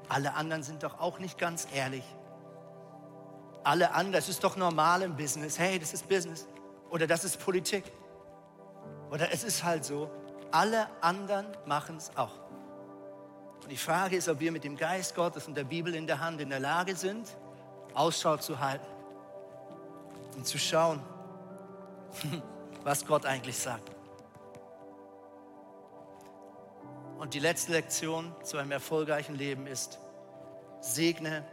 Alle 0.09 0.33
anderen 0.33 0.63
sind 0.63 0.83
doch 0.83 0.99
auch 0.99 1.19
nicht 1.19 1.37
ganz 1.37 1.67
ehrlich. 1.73 2.03
Alle 3.63 3.91
anderen, 3.91 4.13
das 4.13 4.29
ist 4.29 4.43
doch 4.43 4.55
normal 4.55 5.01
im 5.01 5.17
Business. 5.17 5.59
Hey, 5.59 5.77
das 5.77 5.93
ist 5.93 6.07
Business. 6.07 6.47
Oder 6.89 7.05
das 7.05 7.25
ist 7.25 7.37
Politik. 7.37 7.83
Oder 9.11 9.31
es 9.31 9.43
ist 9.43 9.63
halt 9.63 9.85
so, 9.85 10.09
alle 10.51 10.87
anderen 11.01 11.45
machen 11.65 11.97
es 11.97 12.15
auch. 12.15 12.39
Und 13.63 13.69
die 13.69 13.77
Frage 13.77 14.15
ist, 14.15 14.29
ob 14.29 14.39
wir 14.39 14.51
mit 14.51 14.63
dem 14.63 14.77
Geist 14.77 15.15
Gottes 15.15 15.47
und 15.47 15.55
der 15.55 15.63
Bibel 15.63 15.93
in 15.93 16.07
der 16.07 16.19
Hand 16.19 16.39
in 16.41 16.49
der 16.49 16.59
Lage 16.59 16.95
sind, 16.95 17.27
Ausschau 17.93 18.37
zu 18.37 18.59
halten 18.59 18.85
und 20.35 20.45
zu 20.45 20.57
schauen, 20.57 21.01
was 22.83 23.05
Gott 23.05 23.25
eigentlich 23.25 23.57
sagt. 23.57 23.91
Und 27.17 27.33
die 27.33 27.39
letzte 27.39 27.71
Lektion 27.71 28.33
zu 28.43 28.57
einem 28.57 28.71
erfolgreichen 28.71 29.35
Leben 29.35 29.65
ist, 29.65 29.99
segne 30.81 31.43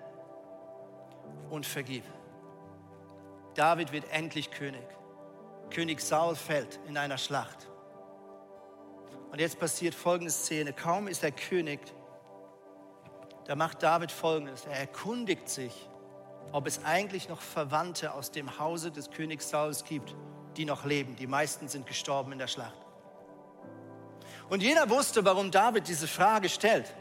und 1.50 1.64
vergib. 1.64 2.04
David 3.54 3.92
wird 3.92 4.04
endlich 4.10 4.50
König. 4.50 4.86
König 5.70 6.00
Saul 6.00 6.36
fällt 6.36 6.78
in 6.86 6.96
einer 6.96 7.18
Schlacht. 7.18 7.68
Und 9.30 9.40
jetzt 9.40 9.58
passiert 9.58 9.94
folgende 9.94 10.30
Szene. 10.30 10.72
Kaum 10.72 11.08
ist 11.08 11.24
er 11.24 11.32
König, 11.32 11.80
da 13.46 13.56
macht 13.56 13.82
David 13.82 14.12
folgendes. 14.12 14.64
Er 14.64 14.78
erkundigt 14.78 15.48
sich, 15.48 15.88
ob 16.52 16.66
es 16.66 16.84
eigentlich 16.84 17.28
noch 17.28 17.40
Verwandte 17.42 18.14
aus 18.14 18.30
dem 18.30 18.58
Hause 18.58 18.90
des 18.90 19.10
Königs 19.10 19.50
Sauls 19.50 19.84
gibt, 19.84 20.14
die 20.56 20.64
noch 20.64 20.84
leben. 20.84 21.16
Die 21.16 21.26
meisten 21.26 21.68
sind 21.68 21.86
gestorben 21.86 22.32
in 22.32 22.38
der 22.38 22.46
Schlacht. 22.46 22.78
Und 24.48 24.62
jeder 24.62 24.88
wusste, 24.88 25.24
warum 25.24 25.50
David 25.50 25.88
diese 25.88 26.06
Frage 26.06 26.48
stellt. 26.48 26.94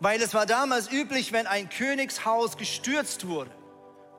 Weil 0.00 0.20
es 0.22 0.34
war 0.34 0.46
damals 0.46 0.90
üblich, 0.90 1.32
wenn 1.32 1.46
ein 1.46 1.68
Königshaus 1.68 2.56
gestürzt 2.56 3.26
wurde 3.26 3.50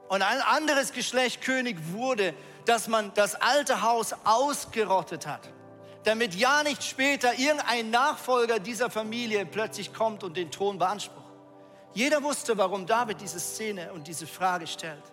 und 0.09 0.21
ein 0.21 0.41
anderes 0.41 0.93
Geschlecht 0.93 1.41
König 1.41 1.77
wurde, 1.93 2.33
dass 2.65 2.87
man 2.87 3.13
das 3.13 3.35
alte 3.35 3.81
Haus 3.81 4.13
ausgerottet 4.23 5.27
hat, 5.27 5.49
damit 6.03 6.35
ja 6.35 6.63
nicht 6.63 6.83
später 6.83 7.37
irgendein 7.37 7.89
Nachfolger 7.89 8.59
dieser 8.59 8.89
Familie 8.89 9.45
plötzlich 9.45 9.93
kommt 9.93 10.23
und 10.23 10.37
den 10.37 10.51
Thron 10.51 10.77
beansprucht. 10.77 11.21
Jeder 11.93 12.23
wusste, 12.23 12.57
warum 12.57 12.85
David 12.85 13.19
diese 13.19 13.39
Szene 13.39 13.91
und 13.93 14.07
diese 14.07 14.25
Frage 14.25 14.67
stellt. 14.67 15.03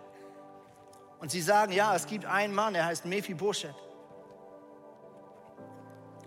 Und 1.20 1.30
sie 1.30 1.40
sagen, 1.40 1.72
ja, 1.72 1.94
es 1.94 2.06
gibt 2.06 2.24
einen 2.24 2.54
Mann, 2.54 2.74
er 2.74 2.86
heißt 2.86 3.04
Mephibosheth. 3.04 3.74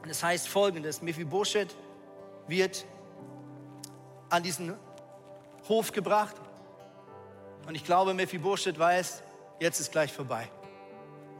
Und 0.01 0.09
es 0.09 0.21
heißt 0.21 0.49
folgendes, 0.49 1.01
Mephibosheth 1.01 1.75
wird 2.47 2.85
an 4.29 4.43
diesen 4.43 4.75
Hof 5.69 5.91
gebracht. 5.91 6.35
Und 7.67 7.75
ich 7.75 7.85
glaube, 7.85 8.13
Mephibosheth 8.13 8.77
weiß, 8.77 9.23
jetzt 9.59 9.79
ist 9.79 9.91
gleich 9.91 10.11
vorbei. 10.11 10.49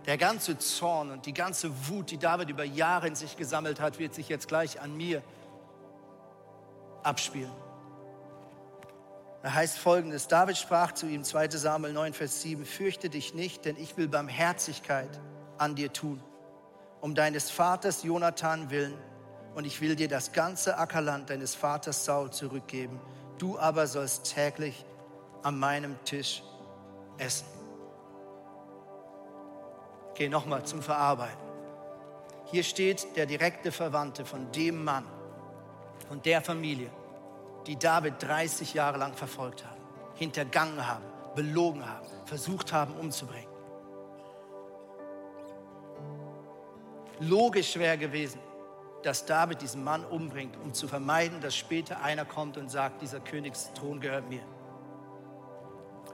Der 0.06 0.18
ganze 0.18 0.58
Zorn 0.58 1.12
und 1.12 1.26
die 1.26 1.34
ganze 1.34 1.72
Wut, 1.88 2.10
die 2.10 2.18
David 2.18 2.50
über 2.50 2.64
Jahre 2.64 3.08
in 3.08 3.16
sich 3.16 3.38
gesammelt 3.38 3.80
hat, 3.80 4.00
wird 4.00 4.16
sich 4.16 4.30
jetzt 4.30 4.48
gleich 4.48 4.82
an 4.82 4.98
mir 4.98 5.22
abspielen. 7.04 7.52
Da 9.44 9.54
heißt 9.54 9.78
folgendes, 9.78 10.28
David 10.28 10.58
sprach 10.58 10.92
zu 10.92 11.08
ihm, 11.08 11.24
2 11.24 11.50
Samuel 11.50 11.94
9, 11.94 12.14
Vers 12.14 12.42
7, 12.42 12.66
fürchte 12.66 13.10
dich 13.10 13.34
nicht, 13.34 13.66
denn 13.66 13.76
ich 13.76 13.98
will 13.98 14.08
Barmherzigkeit 14.08 15.10
an 15.58 15.76
dir 15.76 15.92
tun, 15.92 16.22
um 17.00 17.16
deines 17.16 17.50
Vaters 17.50 18.04
Jonathan 18.04 18.70
willen, 18.70 18.98
und 19.54 19.66
ich 19.66 19.82
will 19.82 19.96
dir 19.96 20.08
das 20.08 20.32
ganze 20.32 20.78
Ackerland 20.78 21.30
deines 21.30 21.56
Vaters 21.56 22.06
Saul 22.06 22.32
zurückgeben. 22.32 23.02
Du 23.38 23.60
aber 23.60 23.86
sollst 23.86 24.34
täglich 24.34 24.86
an 25.44 25.60
meinem 25.60 26.02
Tisch 26.06 26.42
essen. 27.18 27.61
Okay, 30.12 30.30
nochmal 30.30 30.64
zum 30.66 30.82
Verarbeiten. 30.82 31.40
Hier 32.52 32.64
steht 32.64 33.16
der 33.16 33.26
direkte 33.26 33.72
Verwandte 33.72 34.26
von 34.26 34.52
dem 34.52 34.84
Mann, 34.84 35.06
von 36.08 36.22
der 36.22 36.42
Familie, 36.42 36.90
die 37.66 37.78
David 37.78 38.16
30 38.20 38.74
Jahre 38.74 38.98
lang 38.98 39.14
verfolgt 39.14 39.66
haben, 39.66 39.82
hintergangen 40.16 40.86
haben, 40.86 41.06
belogen 41.34 41.86
haben, 41.88 42.06
versucht 42.26 42.74
haben 42.74 42.94
umzubringen. 42.96 43.50
Logisch 47.22 47.78
wäre 47.78 47.98
gewesen, 47.98 48.40
dass 49.04 49.26
David 49.26 49.62
diesen 49.62 49.84
Mann 49.84 50.04
umbringt, 50.04 50.58
um 50.62 50.74
zu 50.74 50.88
vermeiden, 50.90 51.40
dass 51.40 51.56
später 51.56 52.02
einer 52.02 52.26
kommt 52.26 52.58
und 52.58 52.70
sagt, 52.70 53.02
dieser 53.02 53.22
Königsthron 53.22 54.02
gehört 54.02 54.30
mir. 54.30 54.42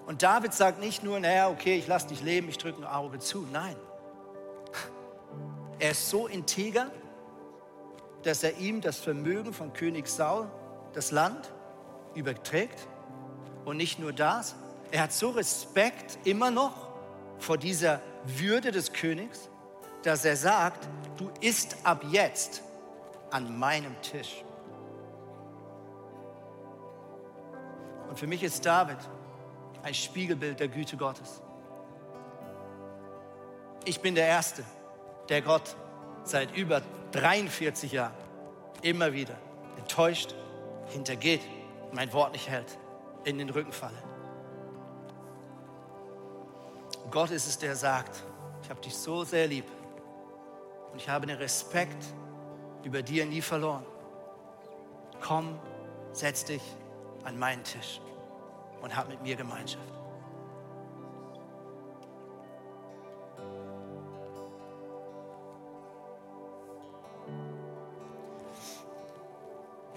Und 0.08 0.24
David 0.24 0.54
sagt 0.54 0.80
nicht 0.80 1.04
nur, 1.04 1.20
naja, 1.20 1.50
okay, 1.50 1.78
ich 1.78 1.86
lasse 1.86 2.08
dich 2.08 2.24
leben, 2.24 2.48
ich 2.48 2.58
drücke 2.58 2.82
ein 2.82 2.88
Auge 2.88 3.20
zu. 3.20 3.46
Nein. 3.52 3.76
Er 5.80 5.92
ist 5.92 6.10
so 6.10 6.28
integer, 6.28 6.90
dass 8.24 8.42
er 8.42 8.58
ihm 8.58 8.80
das 8.80 9.00
Vermögen 9.00 9.54
von 9.54 9.74
König 9.74 10.08
Saul, 10.08 10.50
das 10.94 11.12
Land, 11.12 11.52
überträgt. 12.16 12.88
Und 13.66 13.76
nicht 13.76 14.00
nur 14.00 14.14
das, 14.14 14.56
er 14.92 15.04
hat 15.04 15.12
so 15.12 15.32
Respekt 15.32 16.18
immer 16.26 16.52
noch 16.52 16.88
vor 17.38 17.58
dieser 17.58 18.00
Würde 18.26 18.72
des 18.72 18.94
Königs, 18.94 19.50
dass 20.04 20.24
er 20.24 20.38
sagt, 20.38 20.88
du 21.18 21.30
isst 21.42 21.76
ab 21.84 22.06
jetzt 22.10 22.64
an 23.30 23.60
meinem 23.60 24.02
Tisch. 24.02 24.46
Und 28.08 28.18
für 28.18 28.26
mich 28.26 28.42
ist 28.42 28.66
David 28.66 28.98
ein 29.84 29.94
Spiegelbild 29.94 30.60
der 30.60 30.68
Güte 30.68 30.98
Gottes. 30.98 31.42
Ich 33.86 34.02
bin 34.02 34.16
der 34.16 34.28
Erste, 34.28 34.64
der 35.30 35.42
Gott 35.42 35.76
seit 36.24 36.56
über 36.56 36.82
43 37.12 37.94
Jahren 37.94 38.14
immer 38.82 39.14
wieder 39.14 39.36
enttäuscht, 39.78 40.36
hintergeht, 40.88 41.42
mein 41.94 42.12
Wort 42.14 42.34
nicht 42.34 42.50
hält, 42.50 42.78
in 43.24 43.38
den 43.38 43.50
Rücken 43.50 43.72
falle. 43.72 43.98
Gott 47.10 47.32
ist 47.32 47.48
es, 47.48 47.58
der 47.58 47.76
sagt, 47.76 48.24
ich 48.62 48.70
habe 48.70 48.82
dich 48.82 48.96
so 48.96 49.24
sehr 49.24 49.48
lieb 49.48 49.66
und 50.92 51.02
ich 51.02 51.08
habe 51.08 51.26
den 51.26 51.38
Respekt 51.38 52.04
über 52.84 53.02
dir 53.02 53.26
nie 53.26 53.42
verloren. 53.42 53.86
Komm, 55.22 55.58
setz 56.12 56.44
dich 56.44 56.62
an 57.24 57.40
meinen 57.40 57.64
Tisch 57.64 58.02
und 58.82 58.96
hab 58.96 59.10
mit 59.10 59.22
mir 59.22 59.36
Gemeinschaft. 59.36 59.94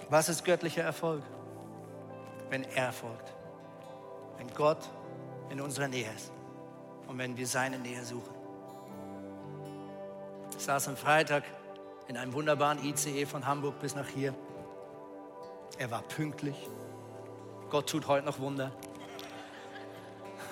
Was 0.09 0.27
ist 0.27 0.43
göttlicher 0.43 0.83
Erfolg? 0.83 1.23
Wenn 2.49 2.65
er 2.65 2.87
erfolgt. 2.87 3.31
Wenn 4.37 4.53
Gott 4.53 4.89
in 5.49 5.61
unserer 5.61 5.87
Nähe 5.87 6.11
ist 6.13 6.33
und 7.07 7.17
wenn 7.17 7.37
wir 7.37 7.47
seine 7.47 7.79
Nähe 7.79 8.03
suchen. 8.03 8.35
Ich 10.57 10.65
saß 10.65 10.89
am 10.89 10.97
Freitag 10.97 11.43
in 12.07 12.17
einem 12.17 12.33
wunderbaren 12.33 12.83
ICE 12.83 13.25
von 13.25 13.47
Hamburg 13.47 13.79
bis 13.79 13.95
nach 13.95 14.07
hier. 14.07 14.33
Er 15.77 15.89
war 15.91 16.01
pünktlich. 16.01 16.67
Gott 17.71 17.89
tut 17.89 18.05
heute 18.07 18.25
noch 18.25 18.37
Wunder. 18.39 18.69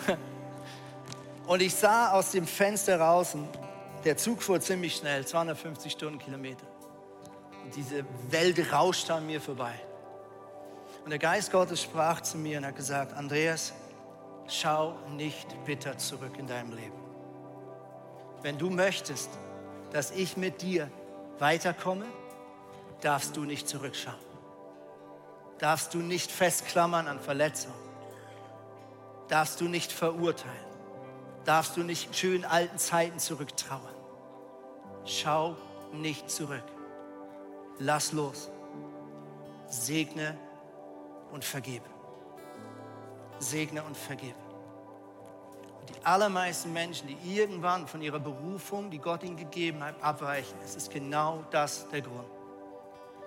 Und 1.47 1.61
ich 1.61 1.75
sah 1.75 2.13
aus 2.13 2.31
dem 2.31 2.47
Fenster 2.47 2.97
raus, 2.97 3.35
der 4.05 4.15
Zug 4.15 4.41
fuhr 4.41 4.61
ziemlich 4.61 4.95
schnell, 4.95 5.27
250 5.27 5.91
Stundenkilometer. 5.91 6.65
Und 7.65 7.75
diese 7.75 8.05
Welt 8.29 8.71
rauschte 8.71 9.13
an 9.13 9.25
mir 9.25 9.41
vorbei. 9.41 9.73
Und 11.03 11.09
der 11.09 11.19
Geist 11.19 11.51
Gottes 11.51 11.83
sprach 11.83 12.21
zu 12.21 12.37
mir 12.37 12.59
und 12.59 12.65
hat 12.65 12.77
gesagt, 12.77 13.13
Andreas, 13.13 13.73
schau 14.47 14.95
nicht 15.17 15.47
bitter 15.65 15.97
zurück 15.97 16.37
in 16.37 16.47
deinem 16.47 16.71
Leben. 16.71 16.97
Wenn 18.41 18.57
du 18.57 18.69
möchtest, 18.69 19.29
dass 19.91 20.11
ich 20.11 20.37
mit 20.37 20.61
dir 20.61 20.89
weiterkomme, 21.37 22.05
darfst 23.01 23.35
du 23.35 23.43
nicht 23.43 23.67
zurückschauen. 23.67 24.28
Darfst 25.59 25.93
du 25.93 25.99
nicht 25.99 26.31
festklammern 26.31 27.07
an 27.07 27.19
Verletzungen. 27.19 27.75
Darfst 29.27 29.59
du 29.59 29.65
nicht 29.65 29.91
verurteilen. 29.91 30.55
Darfst 31.45 31.75
du 31.77 31.83
nicht 31.83 32.15
schön 32.15 32.45
alten 32.45 32.77
Zeiten 32.77 33.19
zurücktrauern. 33.19 33.95
Schau 35.05 35.55
nicht 35.93 36.29
zurück. 36.29 36.63
Lass 37.77 38.13
los. 38.13 38.49
Segne 39.67 40.37
und 41.31 41.43
vergebe. 41.43 41.85
Segne 43.39 43.83
und 43.83 43.97
vergebe. 43.97 44.35
Und 45.79 45.89
die 45.89 46.05
allermeisten 46.05 46.71
Menschen, 46.73 47.07
die 47.07 47.35
irgendwann 47.35 47.87
von 47.87 48.01
ihrer 48.01 48.19
Berufung, 48.19 48.89
die 48.89 48.99
Gott 48.99 49.23
ihnen 49.23 49.37
gegeben 49.37 49.83
hat, 49.83 50.01
abweichen, 50.01 50.57
es 50.63 50.75
ist 50.75 50.91
genau 50.91 51.43
das 51.51 51.87
der 51.89 52.01
Grund. 52.01 52.38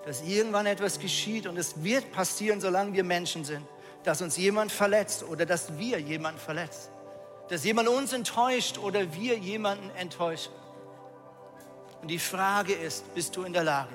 Dass 0.05 0.23
irgendwann 0.23 0.67
etwas 0.67 0.99
geschieht 0.99 1.47
und 1.47 1.57
es 1.57 1.83
wird 1.83 2.11
passieren, 2.13 2.61
solange 2.61 2.93
wir 2.93 3.05
Menschen 3.05 3.45
sind, 3.45 3.67
dass 4.05 4.21
uns 4.21 4.37
jemand 4.37 4.73
verletzt 4.73 5.23
oder 5.23 5.47
dass 5.47 5.79
wir 5.79 6.01
jemanden 6.01 6.41
verletzt. 6.41 6.91
Dass 7.49 7.65
jemand 7.65 7.89
uns 7.89 8.13
enttäuscht 8.13 8.79
oder 8.79 9.15
wir 9.15 9.39
jemanden 9.39 9.91
enttäuschen. 9.97 10.53
Und 12.01 12.09
die 12.09 12.19
Frage 12.19 12.73
ist, 12.73 13.15
bist 13.15 13.37
du 13.37 13.45
in 13.45 13.53
der 13.53 13.63
Lage, 13.63 13.95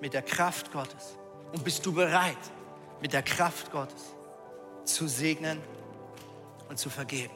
mit 0.00 0.12
der 0.12 0.22
Kraft 0.22 0.72
Gottes, 0.72 1.16
und 1.52 1.62
bist 1.62 1.84
du 1.86 1.92
bereit, 1.92 2.36
mit 3.00 3.12
der 3.12 3.22
Kraft 3.22 3.70
Gottes 3.70 4.14
zu 4.84 5.06
segnen 5.06 5.60
und 6.68 6.78
zu 6.78 6.90
vergeben? 6.90 7.34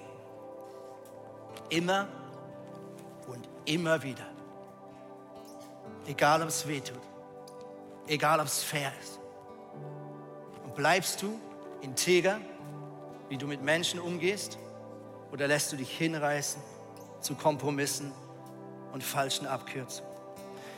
Immer 1.68 2.08
und 3.28 3.48
immer 3.66 4.02
wieder. 4.02 4.26
Egal, 6.06 6.42
ob 6.42 6.48
es 6.48 6.66
weh 6.66 6.80
tut. 6.80 7.05
Egal, 8.08 8.40
ob 8.40 8.46
es 8.46 8.62
fair 8.62 8.92
ist. 9.02 9.18
Und 10.64 10.74
bleibst 10.74 11.22
du 11.22 11.40
integer, 11.80 12.38
wie 13.28 13.36
du 13.36 13.46
mit 13.46 13.62
Menschen 13.62 13.98
umgehst? 13.98 14.58
Oder 15.32 15.48
lässt 15.48 15.72
du 15.72 15.76
dich 15.76 15.90
hinreißen 15.90 16.60
zu 17.20 17.34
Kompromissen 17.34 18.12
und 18.92 19.02
falschen 19.02 19.46
Abkürzungen? 19.46 20.10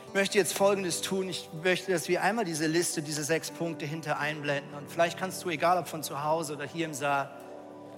Ich 0.07 0.13
möchte 0.15 0.39
jetzt 0.39 0.53
Folgendes 0.53 1.01
tun. 1.01 1.29
Ich 1.29 1.47
möchte, 1.61 1.91
dass 1.91 2.07
wir 2.07 2.23
einmal 2.23 2.45
diese 2.45 2.65
Liste, 2.65 3.03
diese 3.03 3.23
sechs 3.23 3.51
Punkte 3.51 3.85
hinter 3.85 4.17
einblenden. 4.17 4.73
Und 4.73 4.89
vielleicht 4.89 5.19
kannst 5.19 5.43
du, 5.43 5.49
egal 5.49 5.77
ob 5.77 5.87
von 5.87 6.01
zu 6.01 6.23
Hause 6.23 6.53
oder 6.55 6.65
hier 6.65 6.85
im 6.85 6.95
Saal, 6.95 7.29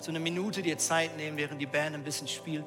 so 0.02 0.10
eine 0.10 0.20
Minute 0.20 0.62
dir 0.62 0.78
Zeit 0.78 1.16
nehmen, 1.16 1.38
während 1.38 1.62
die 1.62 1.68
Band 1.68 1.96
ein 1.96 2.04
bisschen 2.04 2.28
spielt 2.28 2.66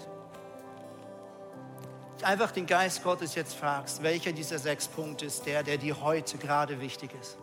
einfach 2.22 2.50
den 2.50 2.66
Geist 2.66 3.03
Gottes 3.03 3.35
jetzt 3.35 3.55
fragst, 3.55 4.03
welcher 4.03 4.33
dieser 4.33 4.59
sechs 4.59 4.87
Punkte 4.87 5.27
ist 5.27 5.46
der, 5.46 5.62
der 5.62 5.79
dir 5.79 6.00
heute 6.00 6.38
gerade 6.38 6.81
wichtig 6.81 7.11
ist. 7.20 7.38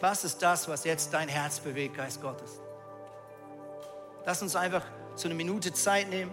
Was 0.00 0.24
ist 0.24 0.38
das, 0.38 0.68
was 0.68 0.84
jetzt 0.84 1.12
dein 1.12 1.28
Herz 1.28 1.60
bewegt, 1.60 1.96
Geist 1.96 2.22
Gottes? 2.22 2.60
Lass 4.24 4.42
uns 4.42 4.56
einfach 4.56 4.84
so 5.14 5.28
eine 5.28 5.34
Minute 5.34 5.72
Zeit 5.72 6.08
nehmen 6.08 6.32